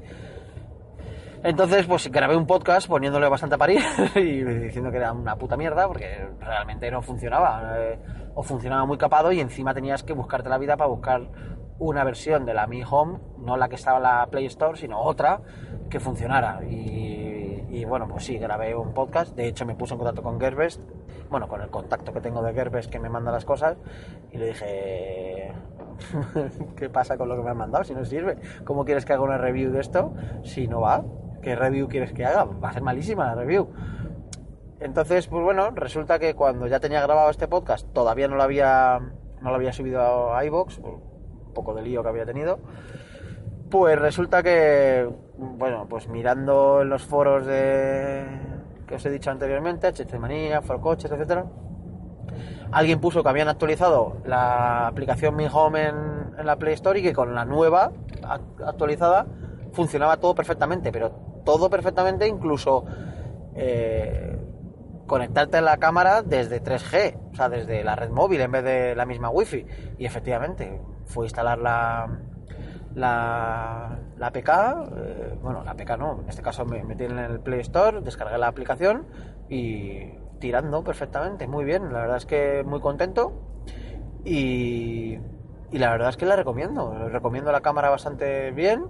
Entonces, 1.44 1.86
pues 1.86 2.08
grabé 2.10 2.36
un 2.36 2.46
podcast 2.46 2.86
poniéndole 2.86 3.28
bastante 3.28 3.56
a 3.56 3.58
parir 3.58 3.80
y 4.14 4.42
diciendo 4.44 4.92
que 4.92 4.98
era 4.98 5.12
una 5.12 5.36
puta 5.36 5.56
mierda 5.56 5.88
porque 5.88 6.28
realmente 6.40 6.90
no 6.90 7.02
funcionaba. 7.02 7.74
eh, 7.78 7.98
o 8.34 8.42
funcionaba 8.42 8.84
muy 8.86 8.98
capado 8.98 9.32
y 9.32 9.40
encima 9.40 9.74
tenías 9.74 10.02
que 10.02 10.12
buscarte 10.12 10.48
la 10.48 10.58
vida 10.58 10.76
para 10.76 10.88
buscar 10.88 11.28
una 11.78 12.04
versión 12.04 12.44
de 12.46 12.54
la 12.54 12.66
Mi 12.66 12.82
Home, 12.88 13.18
no 13.38 13.56
la 13.56 13.68
que 13.68 13.74
estaba 13.74 13.96
en 13.98 14.04
la 14.04 14.26
Play 14.30 14.46
Store, 14.46 14.78
sino 14.78 15.00
otra 15.00 15.40
que 15.90 16.00
funcionara. 16.00 16.60
Y, 16.64 17.31
y 17.72 17.86
bueno, 17.86 18.06
pues 18.06 18.24
sí, 18.24 18.36
grabé 18.36 18.74
un 18.74 18.92
podcast. 18.92 19.34
De 19.34 19.48
hecho, 19.48 19.64
me 19.64 19.74
puse 19.74 19.94
en 19.94 19.98
contacto 19.98 20.22
con 20.22 20.38
Gearbest, 20.38 20.82
bueno, 21.30 21.48
con 21.48 21.62
el 21.62 21.70
contacto 21.70 22.12
que 22.12 22.20
tengo 22.20 22.42
de 22.42 22.52
Gearbest 22.52 22.90
que 22.90 22.98
me 22.98 23.08
manda 23.08 23.32
las 23.32 23.46
cosas, 23.46 23.78
y 24.30 24.36
le 24.36 24.48
dije, 24.48 25.54
¿qué 26.76 26.90
pasa 26.90 27.16
con 27.16 27.30
lo 27.30 27.36
que 27.36 27.42
me 27.42 27.48
han 27.48 27.56
mandado? 27.56 27.82
Si 27.82 27.94
no 27.94 28.04
sirve, 28.04 28.36
¿cómo 28.66 28.84
quieres 28.84 29.06
que 29.06 29.14
haga 29.14 29.22
una 29.22 29.38
review 29.38 29.72
de 29.72 29.80
esto 29.80 30.12
si 30.42 30.68
no 30.68 30.82
va? 30.82 31.02
¿Qué 31.40 31.56
review 31.56 31.88
quieres 31.88 32.12
que 32.12 32.26
haga? 32.26 32.44
Va 32.44 32.68
a 32.68 32.72
ser 32.74 32.82
malísima 32.82 33.24
la 33.24 33.36
review. 33.36 33.70
Entonces, 34.78 35.26
pues 35.28 35.42
bueno, 35.42 35.70
resulta 35.70 36.18
que 36.18 36.34
cuando 36.34 36.66
ya 36.66 36.78
tenía 36.78 37.00
grabado 37.00 37.30
este 37.30 37.48
podcast, 37.48 37.90
todavía 37.94 38.28
no 38.28 38.36
lo 38.36 38.42
había, 38.42 39.00
no 39.40 39.48
lo 39.48 39.56
había 39.56 39.72
subido 39.72 40.34
a 40.34 40.44
iBox, 40.44 40.76
un 40.76 41.54
poco 41.54 41.72
de 41.72 41.80
lío 41.80 42.02
que 42.02 42.08
había 42.10 42.26
tenido. 42.26 42.58
Pues 43.70 43.98
resulta 43.98 44.42
que, 44.42 45.08
bueno, 45.42 45.86
pues 45.88 46.08
mirando 46.08 46.82
en 46.82 46.88
los 46.88 47.02
foros 47.02 47.44
de 47.46 48.24
que 48.86 48.94
os 48.96 49.06
he 49.06 49.10
dicho 49.10 49.30
anteriormente, 49.30 49.88
HT 49.88 50.18
Manía, 50.18 50.62
Foro 50.62 50.80
Coches, 50.80 51.10
etcétera, 51.10 51.46
alguien 52.70 53.00
puso 53.00 53.22
que 53.22 53.28
habían 53.28 53.48
actualizado 53.48 54.18
la 54.24 54.86
aplicación 54.86 55.34
Mi 55.36 55.46
Home 55.52 55.88
en, 55.88 56.46
la 56.46 56.56
Play 56.56 56.74
Store 56.74 56.98
y 56.98 57.02
que 57.02 57.12
con 57.12 57.34
la 57.34 57.44
nueva 57.44 57.92
act- 58.22 58.66
actualizada 58.66 59.26
funcionaba 59.72 60.18
todo 60.18 60.34
perfectamente, 60.34 60.92
pero 60.92 61.10
todo 61.44 61.70
perfectamente, 61.70 62.26
incluso 62.28 62.84
eh, 63.54 64.38
conectarte 65.06 65.58
a 65.58 65.60
la 65.62 65.76
cámara 65.78 66.22
desde 66.22 66.62
3G, 66.62 67.32
o 67.32 67.34
sea, 67.34 67.48
desde 67.48 67.82
la 67.84 67.96
red 67.96 68.10
móvil 68.10 68.40
en 68.40 68.52
vez 68.52 68.64
de 68.64 68.94
la 68.94 69.06
misma 69.06 69.30
Wi-Fi. 69.30 69.66
Y 69.98 70.06
efectivamente, 70.06 70.80
fue 71.06 71.24
a 71.24 71.26
instalar 71.26 71.58
la, 71.58 72.08
la, 72.94 73.98
la 74.18 74.26
APK, 74.26 74.48
eh, 74.96 75.38
bueno, 75.42 75.62
la 75.64 75.72
APK 75.72 75.98
no, 75.98 76.20
en 76.22 76.28
este 76.28 76.42
caso 76.42 76.64
me 76.64 76.82
metí 76.84 77.04
en 77.04 77.18
el 77.18 77.40
Play 77.40 77.60
Store, 77.60 78.00
descargué 78.00 78.38
la 78.38 78.48
aplicación 78.48 79.06
y 79.48 80.12
tirando 80.38 80.82
perfectamente, 80.82 81.46
muy 81.46 81.64
bien, 81.64 81.92
la 81.92 82.00
verdad 82.00 82.16
es 82.16 82.26
que 82.26 82.62
muy 82.64 82.80
contento 82.80 83.32
y, 84.24 85.18
y 85.70 85.78
la 85.78 85.90
verdad 85.90 86.10
es 86.10 86.16
que 86.16 86.26
la 86.26 86.36
recomiendo, 86.36 87.08
recomiendo 87.08 87.50
la 87.52 87.60
cámara 87.60 87.90
bastante 87.90 88.50
bien. 88.50 88.86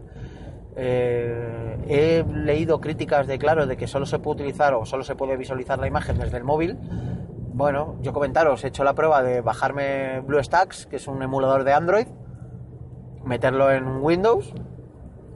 Eh, 0.74 1.78
he 1.86 2.24
leído 2.24 2.80
críticas 2.80 3.26
de 3.26 3.38
claro 3.38 3.66
de 3.66 3.76
que 3.76 3.86
solo 3.86 4.06
se 4.06 4.18
puede 4.18 4.36
utilizar 4.36 4.72
o 4.72 4.86
solo 4.86 5.04
se 5.04 5.14
puede 5.14 5.36
visualizar 5.36 5.78
la 5.78 5.86
imagen 5.86 6.18
desde 6.18 6.38
el 6.38 6.44
móvil. 6.44 6.78
Bueno, 7.54 7.96
yo 8.00 8.14
comentaros, 8.14 8.64
he 8.64 8.68
hecho 8.68 8.82
la 8.82 8.94
prueba 8.94 9.22
de 9.22 9.42
bajarme 9.42 10.20
BlueStacks, 10.20 10.86
que 10.86 10.96
es 10.96 11.06
un 11.06 11.22
emulador 11.22 11.64
de 11.64 11.74
Android, 11.74 12.06
meterlo 13.24 13.70
en 13.70 14.02
Windows, 14.02 14.52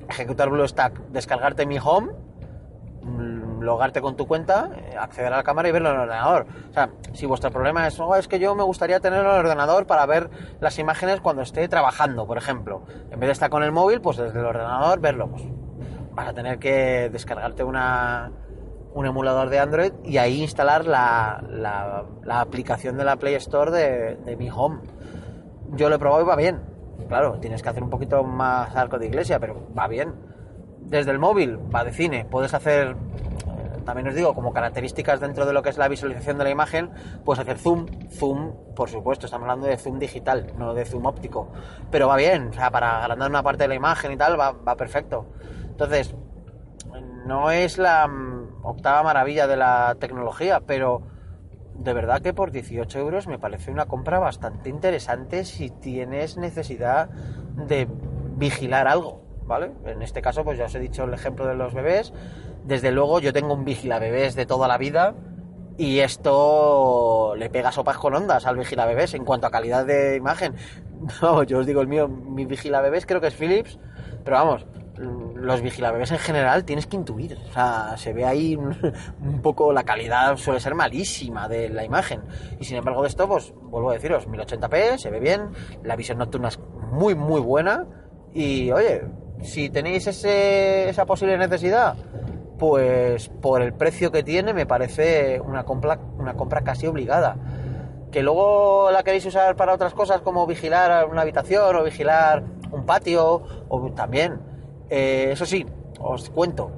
ejecutar 0.09 0.51
BlueStack, 0.51 0.99
descargarte 1.09 1.67
mi 1.67 1.79
Home, 1.79 2.13
mm, 3.03 3.61
logarte 3.63 4.01
con 4.01 4.17
tu 4.17 4.27
cuenta, 4.27 4.71
eh, 4.77 4.97
acceder 4.99 5.33
a 5.33 5.37
la 5.39 5.43
cámara 5.43 5.69
y 5.69 5.73
verlo 5.73 5.89
en 5.91 5.97
el 5.97 6.01
ordenador. 6.03 6.47
O 6.71 6.73
sea, 6.73 6.91
si 7.13 7.27
vuestro 7.27 7.51
problema 7.51 7.87
es, 7.87 7.99
"Oh, 7.99 8.15
es 8.17 8.29
que 8.29 8.39
yo 8.39 8.55
me 8.55 8.63
gustaría 8.63 9.01
tenerlo 9.01 9.31
en 9.31 9.35
el 9.37 9.41
ordenador 9.47 9.87
para 9.87 10.07
ver 10.07 10.31
las 10.61 10.79
imágenes 10.79 11.21
cuando 11.21 11.43
esté 11.43 11.67
trabajando, 11.69 12.27
por 12.27 12.39
ejemplo. 12.39 12.83
En 13.11 13.19
vez 13.21 13.29
de 13.29 13.33
estar 13.33 13.51
con 13.51 13.63
el 13.63 13.73
móvil, 13.73 14.01
pues 14.01 14.17
desde 14.17 14.39
el 14.39 14.45
ordenador 14.47 15.01
verlo. 15.01 15.29
Pues 15.29 15.45
vas 16.13 16.33
tener 16.35 16.59
que 16.59 17.11
descargarte 17.11 17.63
una, 17.65 18.31
un 18.95 19.05
emulador 19.07 19.49
de 19.51 19.59
Android 19.59 19.93
y 20.05 20.17
ahí 20.19 20.41
instalar 20.43 20.87
la, 20.87 21.43
la- 21.51 22.05
la 22.23 22.41
aplicación 22.41 22.97
de 22.97 23.05
la 23.05 23.17
Play 23.17 23.35
Store 23.35 23.71
de, 23.71 24.17
de 24.17 24.37
Mi 24.37 24.49
Home. 24.51 24.79
Yo 25.73 25.89
lo 25.89 25.97
he 25.97 25.99
probado 25.99 26.23
y 26.23 26.27
va 26.27 26.37
bien. 26.37 26.61
Claro, 27.09 27.39
tienes 27.41 27.63
que 27.63 27.69
hacer 27.69 27.83
un 27.83 27.91
poquito 27.91 28.23
más 28.25 28.75
arco 28.75 28.99
de 28.99 29.07
iglesia, 29.07 29.39
pero 29.39 29.69
va 29.77 29.87
bien. 29.87 30.15
Desde 30.81 31.11
el 31.11 31.19
móvil, 31.19 31.59
va 31.75 31.85
de 31.85 31.93
cine. 31.93 32.25
Puedes 32.25 32.55
hacer, 32.55 32.89
eh, 32.89 33.81
también 33.85 34.09
os 34.09 34.15
digo, 34.15 34.35
como 34.35 34.53
características 34.53 35.21
dentro 35.21 35.47
de 35.47 35.53
lo 35.53 35.63
que 35.63 35.71
es 35.71 35.79
la 35.79 35.89
visualización 35.89 36.39
de 36.39 36.45
la 36.45 36.51
imagen, 36.51 36.91
puedes 37.25 37.41
hacer 37.41 37.59
zoom. 37.59 37.87
Zoom, 38.11 38.53
por 38.75 38.89
supuesto, 38.89 39.27
estamos 39.27 39.45
hablando 39.45 39.67
de 39.67 39.77
zoom 39.77 39.99
digital, 39.99 40.53
no 40.59 40.75
de 40.75 40.85
zoom 40.85 41.07
óptico. 41.07 41.49
Pero 41.91 42.09
va 42.09 42.17
bien, 42.17 42.49
o 42.49 42.53
sea, 42.53 42.71
para 42.71 43.03
agrandar 43.03 43.31
una 43.31 43.43
parte 43.43 43.65
de 43.65 43.69
la 43.69 43.75
imagen 43.75 44.13
y 44.13 44.17
tal, 44.17 44.39
va, 44.39 44.53
va 44.53 44.77
perfecto. 44.77 45.27
Entonces, 45.69 46.15
no 47.27 47.51
es 47.51 47.79
la 47.79 48.07
mm, 48.07 48.65
octava 48.65 49.03
maravilla 49.03 49.47
de 49.47 49.57
la 49.57 49.97
tecnología, 49.99 50.61
pero 50.61 51.03
de 51.79 51.93
verdad 51.93 52.21
que 52.21 52.33
por 52.33 52.51
18 52.51 52.99
euros 52.99 53.27
me 53.27 53.39
parece 53.39 53.71
una 53.71 53.87
compra 53.87 54.19
bastante 54.19 54.69
interesante 54.69 55.45
si 55.45 55.71
tienes 55.71 56.37
necesidad 56.37 57.09
de 57.09 57.89
vigilar 58.37 58.89
algo, 58.89 59.23
¿vale? 59.45 59.73
En 59.85 60.03
este 60.03 60.23
caso, 60.23 60.45
pues 60.45 60.59
ya 60.59 60.67
os 60.67 60.75
he 60.75 60.81
dicho 60.81 61.05
el 61.05 61.15
ejemplo 61.15 61.47
de 61.47 61.55
los 61.55 61.75
bebés. 61.75 62.13
Desde 62.65 62.91
luego, 62.91 63.21
yo 63.21 63.33
tengo 63.33 63.55
un 63.55 63.65
vigilabebés 63.65 64.35
de 64.35 64.47
toda 64.47 64.69
la 64.69 64.79
vida 64.79 65.15
y 65.79 66.01
esto 66.01 67.35
le 67.37 67.51
pega 67.51 67.71
sopas 67.71 67.99
con 67.99 68.15
ondas 68.15 68.47
al 68.47 68.57
vigilabebés 68.57 69.15
en 69.15 69.25
cuanto 69.25 69.47
a 69.47 69.51
calidad 69.51 69.85
de 69.85 70.17
imagen. 70.17 70.55
Vamos, 71.21 71.47
yo 71.47 71.59
os 71.59 71.67
digo 71.67 71.81
el 71.81 71.89
mío, 71.89 72.09
mi 72.09 72.47
vigilabebés 72.47 73.07
creo 73.07 73.21
que 73.21 73.27
es 73.29 73.35
Philips, 73.35 73.79
pero 74.25 74.39
vamos, 74.39 74.67
los 74.99 75.61
vigilabebés 75.61 76.11
en 76.11 76.19
general 76.19 76.65
tienes 76.65 76.87
que 76.87 76.97
intuir. 76.97 77.39
O 77.49 77.53
sea, 77.53 77.95
se 77.97 78.13
ve 78.13 78.25
ahí 78.25 78.57
un, 78.57 78.77
un 79.21 79.43
poco 79.43 79.73
la 79.73 79.85
calidad 79.85 80.37
suele 80.37 80.61
ser 80.61 80.75
malísima 80.75 81.49
de 81.49 81.69
la 81.69 81.85
imagen. 81.85 82.23
Y 82.59 82.65
sin 82.65 82.79
embargo 82.79 83.03
de 83.03 83.09
esto, 83.09 83.29
pues 83.29 83.53
vuelvo 83.63 83.91
a 83.91 83.95
deciros, 83.95 84.29
1080p, 84.29 84.99
se 84.99 85.11
ve 85.11 85.21
bien, 85.21 85.51
la 85.83 85.97
visión 85.97 86.19
nocturna 86.19 86.49
es 86.49 86.59
muy 86.93 87.15
muy 87.15 87.41
buena. 87.41 87.87
Y 88.33 88.71
oye, 88.71 89.03
si 89.43 89.71
tenéis 89.71 90.07
ese, 90.07 90.89
esa 90.89 91.07
posible 91.07 91.39
necesidad, 91.39 91.97
pues 92.59 93.29
por 93.29 93.63
el 93.63 93.75
precio 93.75 94.11
que 94.11 94.23
tiene 94.23 94.55
me 94.55 94.67
parece 94.67 95.41
una 95.41 95.65
compra, 95.65 95.99
una 96.19 96.35
compra 96.35 96.63
casi 96.63 96.87
obligada. 96.87 97.37
Que 98.11 98.23
luego 98.23 98.91
la 98.91 99.03
queréis 99.03 99.27
usar 99.27 99.57
para 99.57 99.75
otras 99.75 99.93
cosas 99.93 100.21
como 100.23 100.47
vigilar 100.47 101.07
una 101.07 101.23
habitación 101.23 101.77
o 101.77 101.85
vigilar 101.85 102.45
un 102.71 102.87
patio 102.87 103.43
o 103.69 103.93
también. 103.93 104.56
Eh, 104.89 105.29
eso 105.33 105.47
sí, 105.47 105.67
os 105.99 106.31
cuento, 106.31 106.71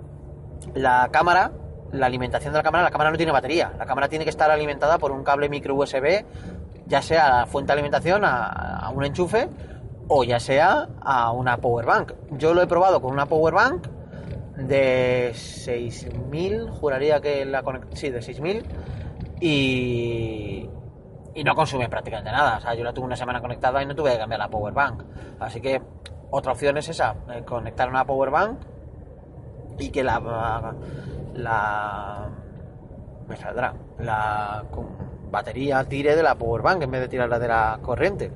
la 0.75 1.09
cámara, 1.11 1.53
la 1.93 2.07
alimentación 2.07 2.53
de 2.53 2.59
la 2.59 2.63
cámara, 2.63 2.85
la 2.85 2.91
cámara 2.91 3.11
no 3.11 3.17
tiene 3.17 3.33
batería. 3.33 3.73
La 3.79 3.87
cámara 3.87 4.09
tiene 4.09 4.25
que 4.25 4.31
estar 4.31 4.51
alimentada 4.51 4.99
por 4.99 5.13
un 5.13 5.25
cable 5.25 5.49
micro 5.49 5.75
USB, 5.75 6.25
ya 6.87 7.03
sea 7.03 7.27
a 7.27 7.39
la 7.41 7.47
fuente 7.47 7.69
de 7.69 7.73
alimentación, 7.75 8.23
a, 8.25 8.91
un 8.95 9.05
enchufe, 9.05 9.49
o 10.09 10.25
ya 10.25 10.41
sea 10.41 10.89
a 11.01 11.33
una 11.33 11.59
power 11.59 11.87
bank. 11.87 12.13
Yo 12.33 12.55
lo 12.55 12.63
he 12.63 12.67
probado 12.67 13.01
con 13.01 13.13
una 13.13 13.27
power 13.27 13.55
bank 13.55 13.87
de 14.57 15.33
6000, 15.35 16.71
juraría 16.71 17.21
que 17.21 17.45
la 17.45 17.63
conect... 17.63 17.95
sí, 17.95 18.11
de 18.11 18.23
6000 18.23 18.65
y 19.41 20.69
y 21.39 21.45
no 21.45 21.55
consume 21.55 21.89
prácticamente 21.89 22.33
nada. 22.33 22.57
O 22.59 22.61
sea, 22.61 22.75
yo 22.75 22.83
la 22.83 22.93
tuve 22.93 23.07
una 23.07 23.17
semana 23.17 23.41
conectada 23.41 23.81
y 23.81 23.87
no 23.87 23.95
tuve 23.95 24.13
que 24.13 24.19
cambiar 24.19 24.41
la 24.41 24.49
power 24.49 24.75
bank. 24.75 25.05
Así 25.39 25.61
que 25.61 25.81
otra 26.31 26.53
opción 26.53 26.77
es 26.77 26.89
esa, 26.89 27.17
eh, 27.33 27.43
conectar 27.45 27.89
una 27.89 28.05
power 28.05 28.31
bank 28.31 28.59
y 29.79 29.91
que 29.91 30.03
la 30.03 30.75
la 31.35 32.29
me 33.29 33.37
saldrá 33.37 33.75
la 33.99 34.65
batería 35.31 35.85
tire 35.85 36.17
de 36.17 36.23
la 36.23 36.37
power 36.37 36.63
bank 36.63 36.83
en 36.83 36.91
vez 36.91 37.01
de 37.03 37.09
tirarla 37.09 37.39
de 37.39 37.49
la 37.49 37.79
corriente. 37.83 38.33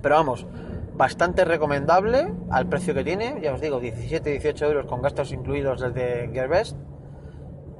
Pero 0.00 0.16
vamos, 0.16 0.46
bastante 0.94 1.44
recomendable 1.44 2.32
al 2.50 2.68
precio 2.68 2.94
que 2.94 3.04
tiene, 3.04 3.40
ya 3.42 3.52
os 3.52 3.60
digo, 3.60 3.80
17-18 3.80 4.62
euros 4.66 4.86
con 4.86 5.02
gastos 5.02 5.32
incluidos 5.32 5.80
desde 5.80 6.30
Gearbest. 6.32 6.76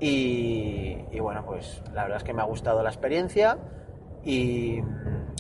Y, 0.01 0.99
y, 1.13 1.21
bueno, 1.21 1.45
pues 1.47 1.83
la 1.93 2.03
verdad 2.03 2.19
es 2.19 2.25
que 2.25 2.35
me 2.35 2.43
ha 2.43 2.47
gustado 2.47 2.83
la 2.83 2.91
experiencia. 2.91 3.59
Y. 4.25 4.81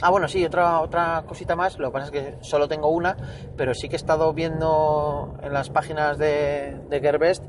Ah, 0.06 0.10
bueno, 0.10 0.28
sí, 0.28 0.44
otra, 0.44 0.80
otra 0.82 1.24
cosita 1.26 1.56
más. 1.56 1.78
Lo 1.78 1.88
que 1.88 1.92
pasa 1.94 2.04
es 2.04 2.10
que 2.10 2.36
solo 2.42 2.68
tengo 2.68 2.88
una, 2.88 3.16
pero 3.56 3.72
sí 3.72 3.88
que 3.88 3.94
he 3.94 3.96
estado 3.96 4.34
viendo 4.34 5.34
en 5.42 5.54
las 5.54 5.70
páginas 5.70 6.18
de, 6.18 6.78
de 6.90 7.00
Gearbest 7.00 7.42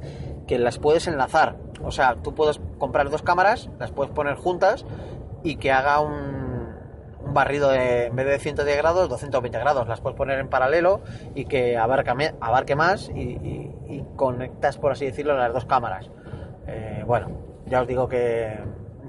que 0.48 0.58
las 0.58 0.80
puedes 0.80 1.06
enlazar. 1.08 1.58
O 1.84 1.92
sea, 1.92 2.16
tú 2.16 2.34
puedes 2.34 2.62
comprar 2.78 3.10
dos 3.10 3.24
cámaras, 3.24 3.70
las 3.78 3.92
puedes 3.92 4.14
poner 4.14 4.36
juntas 4.36 4.86
y 5.44 5.58
que 5.58 5.74
haga 5.74 6.00
un, 6.00 6.78
barrido 7.34 7.72
de, 7.72 8.06
en 8.06 8.16
vez 8.16 8.26
de 8.26 8.40
110 8.40 8.78
grados, 8.78 9.10
220 9.10 9.60
grados. 9.60 9.86
Las 9.90 10.00
puedes 10.00 10.16
poner 10.16 10.40
en 10.40 10.48
paralelo 10.48 11.02
y 11.36 11.44
que 11.44 11.78
abarque, 11.78 12.34
abarque 12.40 12.76
más 12.78 13.10
y 13.14 14.02
conectas, 14.16 14.78
por 14.78 14.94
así 14.94 15.06
decirlo, 15.06 15.36
las 15.36 15.52
dos 15.52 15.66
cámaras. 15.66 16.10
Eh, 16.68 17.04
bueno, 17.06 17.28
ya 17.66 17.82
os 17.82 17.88
digo 17.88 18.08
que, 18.08 18.58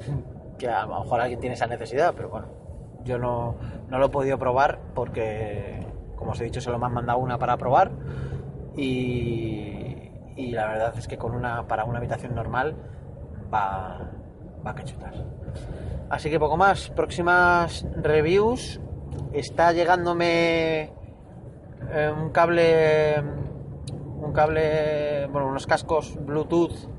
que, 0.59 0.69
a 0.69 0.85
lo 0.85 1.05
mejor 1.05 1.21
alguien 1.21 1.39
tiene 1.39 1.55
esa 1.55 1.69
necesidad, 1.69 2.13
pero 2.17 2.29
bueno, 2.29 2.66
yo 3.07 3.19
no, 3.19 3.57
no, 3.89 3.99
lo 3.99 4.07
he 4.07 4.09
podido 4.11 4.39
probar 4.39 4.79
porque, 4.95 5.87
como 6.17 6.33
os 6.33 6.41
he 6.41 6.45
dicho, 6.45 6.61
solo 6.61 6.79
me 6.79 6.87
han 6.87 6.93
mandado 6.93 7.19
una 7.19 7.39
para 7.39 7.57
probar 7.57 7.91
y, 8.77 10.11
y 10.37 10.51
la 10.51 10.67
verdad 10.67 10.95
es 10.99 11.09
que 11.09 11.17
con 11.17 11.35
una 11.35 11.67
para 11.67 11.85
una 11.85 11.99
habitación 11.99 12.35
normal 12.35 12.77
va, 13.53 14.11
va 14.65 14.71
a 14.71 14.75
cachutar. 14.75 15.15
Así 16.11 16.31
que 16.31 16.39
poco 16.39 16.57
más, 16.57 16.91
próximas 16.91 17.87
reviews. 17.97 18.81
Está 19.33 19.73
llegándome 19.73 20.93
eh, 21.91 22.13
un 22.15 22.31
cable, 22.31 23.23
un 24.21 24.33
cable, 24.33 25.27
bueno, 25.29 25.49
unos 25.49 25.67
cascos 25.67 26.19
Bluetooth 26.25 26.97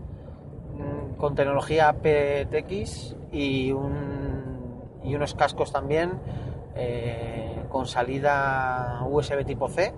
con 1.17 1.35
tecnología 1.35 1.93
PTX 1.93 3.15
y, 3.31 3.71
un, 3.71 4.16
y 5.07 5.15
unos 5.15 5.33
cascos 5.33 5.71
también 5.71 6.13
eh, 6.75 7.63
con 7.69 7.87
salida 7.87 9.01
USB 9.09 9.45
tipo 9.45 9.67
C 9.69 9.93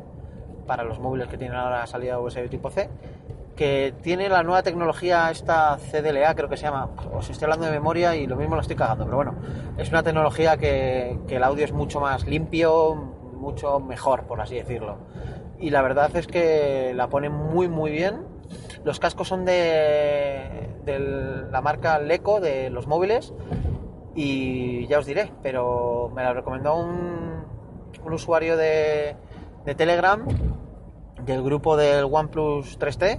para 0.67 0.83
los 0.83 0.99
móviles 0.99 1.27
que 1.27 1.37
tienen 1.37 1.57
ahora 1.57 1.85
salida 1.87 2.19
USB 2.19 2.47
tipo 2.49 2.69
C 2.69 2.89
que 3.55 3.93
tiene 4.01 4.29
la 4.29 4.43
nueva 4.43 4.63
tecnología 4.63 5.29
esta 5.31 5.77
CDLA 5.77 6.33
creo 6.35 6.47
que 6.47 6.55
se 6.55 6.63
llama. 6.63 6.91
Os 7.13 7.29
estoy 7.29 7.45
hablando 7.45 7.65
de 7.65 7.71
memoria 7.71 8.15
y 8.15 8.27
lo 8.27 8.37
mismo 8.37 8.55
lo 8.55 8.61
estoy 8.61 8.77
cagando 8.77 9.03
pero 9.03 9.17
bueno 9.17 9.35
es 9.77 9.89
una 9.89 10.03
tecnología 10.03 10.57
que, 10.57 11.19
que 11.27 11.37
el 11.37 11.43
audio 11.43 11.65
es 11.65 11.73
mucho 11.73 11.99
más 11.99 12.25
limpio 12.25 12.95
mucho 12.95 13.79
mejor 13.79 14.23
por 14.23 14.39
así 14.41 14.55
decirlo. 14.55 14.97
Y 15.59 15.71
la 15.71 15.81
verdad 15.81 16.15
es 16.15 16.27
que 16.27 16.93
la 16.95 17.09
pone 17.09 17.29
muy 17.29 17.67
muy 17.67 17.91
bien. 17.91 18.23
Los 18.85 18.99
cascos 18.99 19.27
son 19.27 19.43
de, 19.43 20.69
de 20.85 20.99
la 21.51 21.61
marca 21.61 21.99
Leco 21.99 22.39
de 22.39 22.69
los 22.69 22.87
móviles 22.87 23.33
y 24.21 24.85
ya 24.87 24.99
os 24.99 25.05
diré, 25.05 25.31
pero 25.41 26.11
me 26.13 26.21
la 26.21 26.33
recomendó 26.33 26.75
un, 26.75 27.45
un 28.03 28.13
usuario 28.13 28.57
de, 28.57 29.15
de, 29.63 29.75
Telegram 29.75 30.27
del 31.23 31.41
grupo 31.41 31.77
del 31.77 32.03
OnePlus 32.03 32.77
3T. 32.77 33.17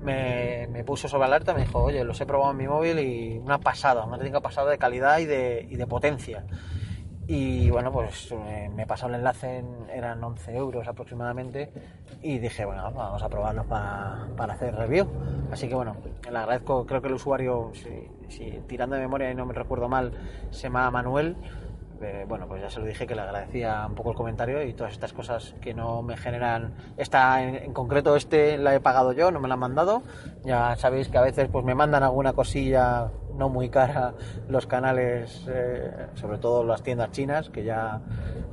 Me, 0.00 0.68
me, 0.68 0.84
puso 0.84 1.08
sobre 1.08 1.24
alerta, 1.24 1.54
me 1.54 1.62
dijo, 1.62 1.82
oye, 1.82 2.04
los 2.04 2.20
he 2.20 2.24
probado 2.24 2.52
en 2.52 2.56
mi 2.56 2.68
móvil 2.68 3.00
y 3.00 3.38
una 3.38 3.58
pasada, 3.58 4.04
una 4.04 4.16
técnica 4.16 4.40
pasada 4.40 4.70
de 4.70 4.78
calidad 4.78 5.18
y 5.18 5.24
de, 5.24 5.66
y 5.68 5.74
de 5.74 5.86
potencia. 5.88 6.44
Y 7.30 7.68
bueno, 7.68 7.92
pues 7.92 8.32
eh, 8.32 8.70
me 8.74 8.86
pasó 8.86 9.06
el 9.06 9.16
enlace, 9.16 9.58
en, 9.58 9.66
eran 9.92 10.24
11 10.24 10.56
euros 10.56 10.88
aproximadamente, 10.88 11.70
y 12.22 12.38
dije, 12.38 12.64
bueno, 12.64 12.90
vamos 12.90 13.22
a 13.22 13.28
probarlo 13.28 13.64
para, 13.64 14.28
para 14.34 14.54
hacer 14.54 14.74
review. 14.74 15.06
Así 15.52 15.68
que 15.68 15.74
bueno, 15.74 15.94
le 16.22 16.38
agradezco, 16.38 16.86
creo 16.86 17.02
que 17.02 17.08
el 17.08 17.14
usuario, 17.14 17.70
si, 18.30 18.62
tirando 18.66 18.96
de 18.96 19.02
memoria 19.02 19.30
y 19.30 19.34
no 19.34 19.44
me 19.44 19.52
recuerdo 19.52 19.90
mal, 19.90 20.12
se 20.50 20.62
llama 20.62 20.90
Manuel. 20.90 21.36
Eh, 22.00 22.24
bueno, 22.26 22.46
pues 22.48 22.62
ya 22.62 22.70
se 22.70 22.80
lo 22.80 22.86
dije 22.86 23.06
que 23.06 23.14
le 23.14 23.20
agradecía 23.20 23.84
un 23.86 23.94
poco 23.94 24.12
el 24.12 24.16
comentario 24.16 24.62
y 24.62 24.72
todas 24.72 24.94
estas 24.94 25.12
cosas 25.12 25.54
que 25.60 25.74
no 25.74 26.00
me 26.00 26.16
generan. 26.16 26.72
Esta 26.96 27.42
en, 27.42 27.56
en, 27.56 27.74
concreto, 27.74 28.16
este 28.16 28.56
la 28.56 28.74
he 28.74 28.80
pagado 28.80 29.12
yo, 29.12 29.30
no 29.30 29.38
me 29.38 29.48
la 29.48 29.54
han 29.54 29.60
mandado. 29.60 30.02
Ya 30.44 30.76
sabéis 30.76 31.08
que 31.08 31.18
a 31.18 31.22
veces 31.22 31.48
pues 31.52 31.62
me 31.62 31.74
mandan 31.74 32.04
alguna 32.04 32.32
cosilla 32.32 33.10
no 33.38 33.48
muy 33.48 33.70
cara 33.70 34.14
los 34.48 34.66
canales, 34.66 35.46
eh, 35.48 36.08
sobre 36.14 36.38
todo 36.38 36.64
las 36.64 36.82
tiendas 36.82 37.12
chinas, 37.12 37.48
que 37.48 37.64
ya 37.64 38.00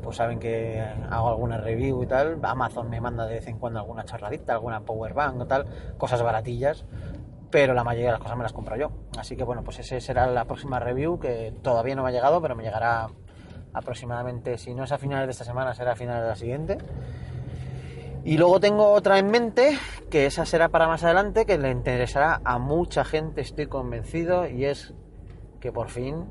pues 0.01 0.17
saben 0.17 0.39
que 0.39 0.81
hago 1.09 1.29
alguna 1.29 1.57
review 1.57 2.03
y 2.03 2.07
tal. 2.07 2.39
Amazon 2.43 2.89
me 2.89 3.01
manda 3.01 3.25
de 3.25 3.35
vez 3.35 3.47
en 3.47 3.57
cuando 3.57 3.79
alguna 3.79 4.05
charladita, 4.05 4.53
alguna 4.53 4.81
power 4.81 5.13
bank 5.13 5.41
o 5.41 5.45
tal, 5.47 5.65
cosas 5.97 6.21
baratillas, 6.21 6.85
pero 7.49 7.73
la 7.73 7.83
mayoría 7.83 8.07
de 8.07 8.11
las 8.13 8.21
cosas 8.21 8.37
me 8.37 8.43
las 8.43 8.53
compro 8.53 8.77
yo. 8.77 8.91
Así 9.17 9.35
que 9.35 9.43
bueno, 9.43 9.63
pues 9.63 9.79
ese 9.79 9.99
será 9.99 10.27
la 10.27 10.45
próxima 10.45 10.79
review 10.79 11.19
que 11.19 11.53
todavía 11.63 11.95
no 11.95 12.03
me 12.03 12.09
ha 12.09 12.11
llegado, 12.11 12.41
pero 12.41 12.55
me 12.55 12.63
llegará 12.63 13.07
aproximadamente, 13.73 14.57
si 14.57 14.73
no 14.73 14.83
es 14.83 14.91
a 14.91 14.97
finales 14.97 15.27
de 15.27 15.31
esta 15.31 15.43
semana, 15.43 15.73
será 15.73 15.93
a 15.93 15.95
finales 15.95 16.23
de 16.23 16.29
la 16.29 16.35
siguiente. 16.35 16.77
Y 18.25 18.39
luego 18.39 18.59
tengo 18.59 18.89
otra 18.89 19.19
en 19.19 19.29
mente, 19.29 19.77
que 20.09 20.25
esa 20.25 20.47
será 20.47 20.69
para 20.69 20.87
más 20.87 21.03
adelante, 21.03 21.45
que 21.45 21.59
le 21.59 21.69
interesará 21.69 22.41
a 22.43 22.57
mucha 22.57 23.05
gente, 23.05 23.41
estoy 23.41 23.67
convencido, 23.67 24.47
y 24.47 24.65
es 24.65 24.95
que 25.59 25.71
por 25.71 25.89
fin 25.89 26.25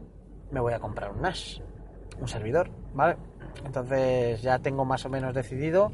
me 0.50 0.58
voy 0.58 0.72
a 0.72 0.80
comprar 0.80 1.12
un 1.12 1.22
NAS, 1.22 1.62
un 2.20 2.26
servidor, 2.26 2.68
¿vale? 2.94 3.16
Entonces 3.64 4.42
ya 4.42 4.58
tengo 4.58 4.84
más 4.84 5.06
o 5.06 5.08
menos 5.08 5.34
decidido. 5.34 5.92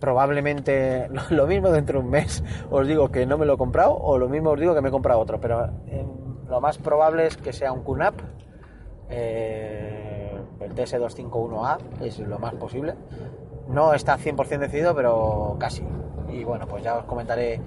Probablemente 0.00 1.08
lo 1.30 1.46
mismo 1.46 1.70
dentro 1.70 2.00
de 2.00 2.06
un 2.06 2.10
mes 2.10 2.42
os 2.68 2.88
digo 2.88 3.12
que 3.12 3.24
no 3.24 3.38
me 3.38 3.46
lo 3.46 3.54
he 3.54 3.56
comprado, 3.56 3.94
o 3.94 4.18
lo 4.18 4.28
mismo 4.28 4.50
os 4.50 4.58
digo 4.58 4.74
que 4.74 4.80
me 4.80 4.88
he 4.88 4.92
comprado 4.92 5.20
otro, 5.20 5.40
pero 5.40 5.70
eh, 5.86 6.04
lo 6.48 6.60
más 6.60 6.78
probable 6.78 7.28
es 7.28 7.36
que 7.36 7.52
sea 7.52 7.70
un 7.70 7.84
QNAP. 7.84 8.20
Eh, 9.08 10.40
el 10.58 10.74
TS251A 10.74 11.78
es 12.00 12.18
lo 12.18 12.40
más 12.40 12.54
posible 12.54 12.94
no 13.70 13.94
está 13.94 14.18
100% 14.18 14.58
decidido, 14.58 14.94
pero 14.94 15.56
casi. 15.58 15.84
Y 16.28 16.44
bueno, 16.44 16.66
pues 16.66 16.82
ya 16.82 16.96
os 16.96 17.04
comentaré 17.04 17.60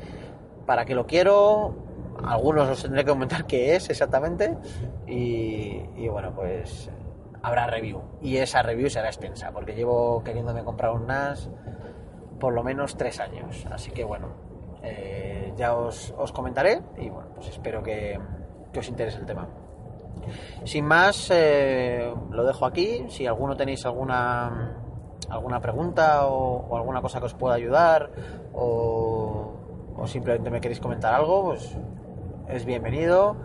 para 0.65 0.85
qué 0.85 0.95
lo 0.95 1.05
quiero. 1.05 1.75
Algunos 2.23 2.69
os 2.69 2.81
tendré 2.81 3.03
que 3.03 3.11
comentar 3.11 3.45
qué 3.45 3.75
es 3.75 3.89
exactamente. 3.89 4.57
Y, 5.07 6.07
bueno, 6.07 6.33
pues 6.35 6.89
habrá 7.41 7.67
review. 7.67 8.01
Y 8.21 8.37
esa 8.37 8.61
review 8.61 8.89
será 8.89 9.07
extensa, 9.07 9.51
porque 9.51 9.73
llevo 9.73 10.23
queriéndome 10.23 10.63
comprar 10.63 10.91
un 10.91 11.07
NAS 11.07 11.49
por 12.39 12.53
lo 12.53 12.63
menos 12.63 12.95
tres 12.97 13.19
años. 13.19 13.65
Así 13.71 13.91
que 13.91 14.03
bueno, 14.03 14.27
eh, 14.81 15.53
ya 15.55 15.75
os, 15.75 16.13
os, 16.17 16.31
comentaré 16.31 16.81
y 16.97 17.09
bueno, 17.09 17.29
pues 17.35 17.47
espero 17.49 17.81
que, 17.81 18.19
que 18.71 18.79
os 18.79 18.87
interese 18.89 19.19
el 19.19 19.25
tema. 19.25 19.47
Sin 20.63 20.85
más, 20.85 21.29
eh, 21.31 22.13
lo 22.31 22.43
dejo 22.45 22.65
aquí. 22.65 23.05
Si 23.09 23.25
alguno 23.25 23.55
tenéis 23.55 23.85
alguna 23.85 24.82
alguna 25.29 25.59
pregunta 25.59 26.27
o, 26.27 26.75
alguna 26.75 27.01
cosa 27.01 27.19
que 27.19 27.25
os 27.25 27.33
pueda 27.33 27.55
ayudar 27.55 28.09
o, 28.53 29.53
o, 29.95 30.07
simplemente 30.07 30.49
me 30.49 30.61
queréis 30.61 30.79
comentar 30.79 31.13
algo, 31.13 31.45
pues 31.45 31.77
es 32.49 32.65
bienvenido. 32.65 33.35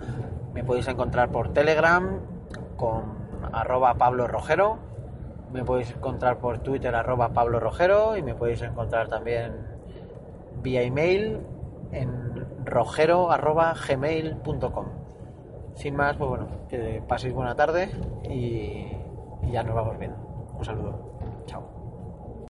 Me 0.54 0.64
podéis 0.64 0.88
encontrar 0.88 1.30
por 1.30 1.52
Telegram 1.52 2.20
con 2.76 3.18
arroba 3.52 3.94
Pablo 3.94 4.26
Rojero. 4.26 4.78
Me 5.52 5.64
podéis 5.64 5.90
encontrar 5.92 6.38
por 6.38 6.58
Twitter 6.58 6.94
arroba 6.94 7.30
Pablo 7.30 7.60
Rojero 7.60 8.16
y 8.16 8.22
me 8.22 8.34
podéis 8.34 8.62
encontrar 8.62 9.08
también 9.08 9.52
vía 10.62 10.82
email 10.82 11.40
en 11.92 12.46
rojero 12.64 13.30
arroba 13.30 13.74
gmail.com. 13.74 14.86
Sin 15.74 15.94
más, 15.94 16.16
pues 16.16 16.28
bueno, 16.28 16.48
que 16.68 17.02
paséis 17.06 17.32
buena 17.32 17.54
tarde 17.54 17.90
y, 18.28 18.92
y 19.42 19.52
ya 19.52 19.62
nos 19.62 19.74
vamos 19.74 19.98
viendo. 19.98 20.18
Un 20.58 20.64
saludo. 20.64 21.07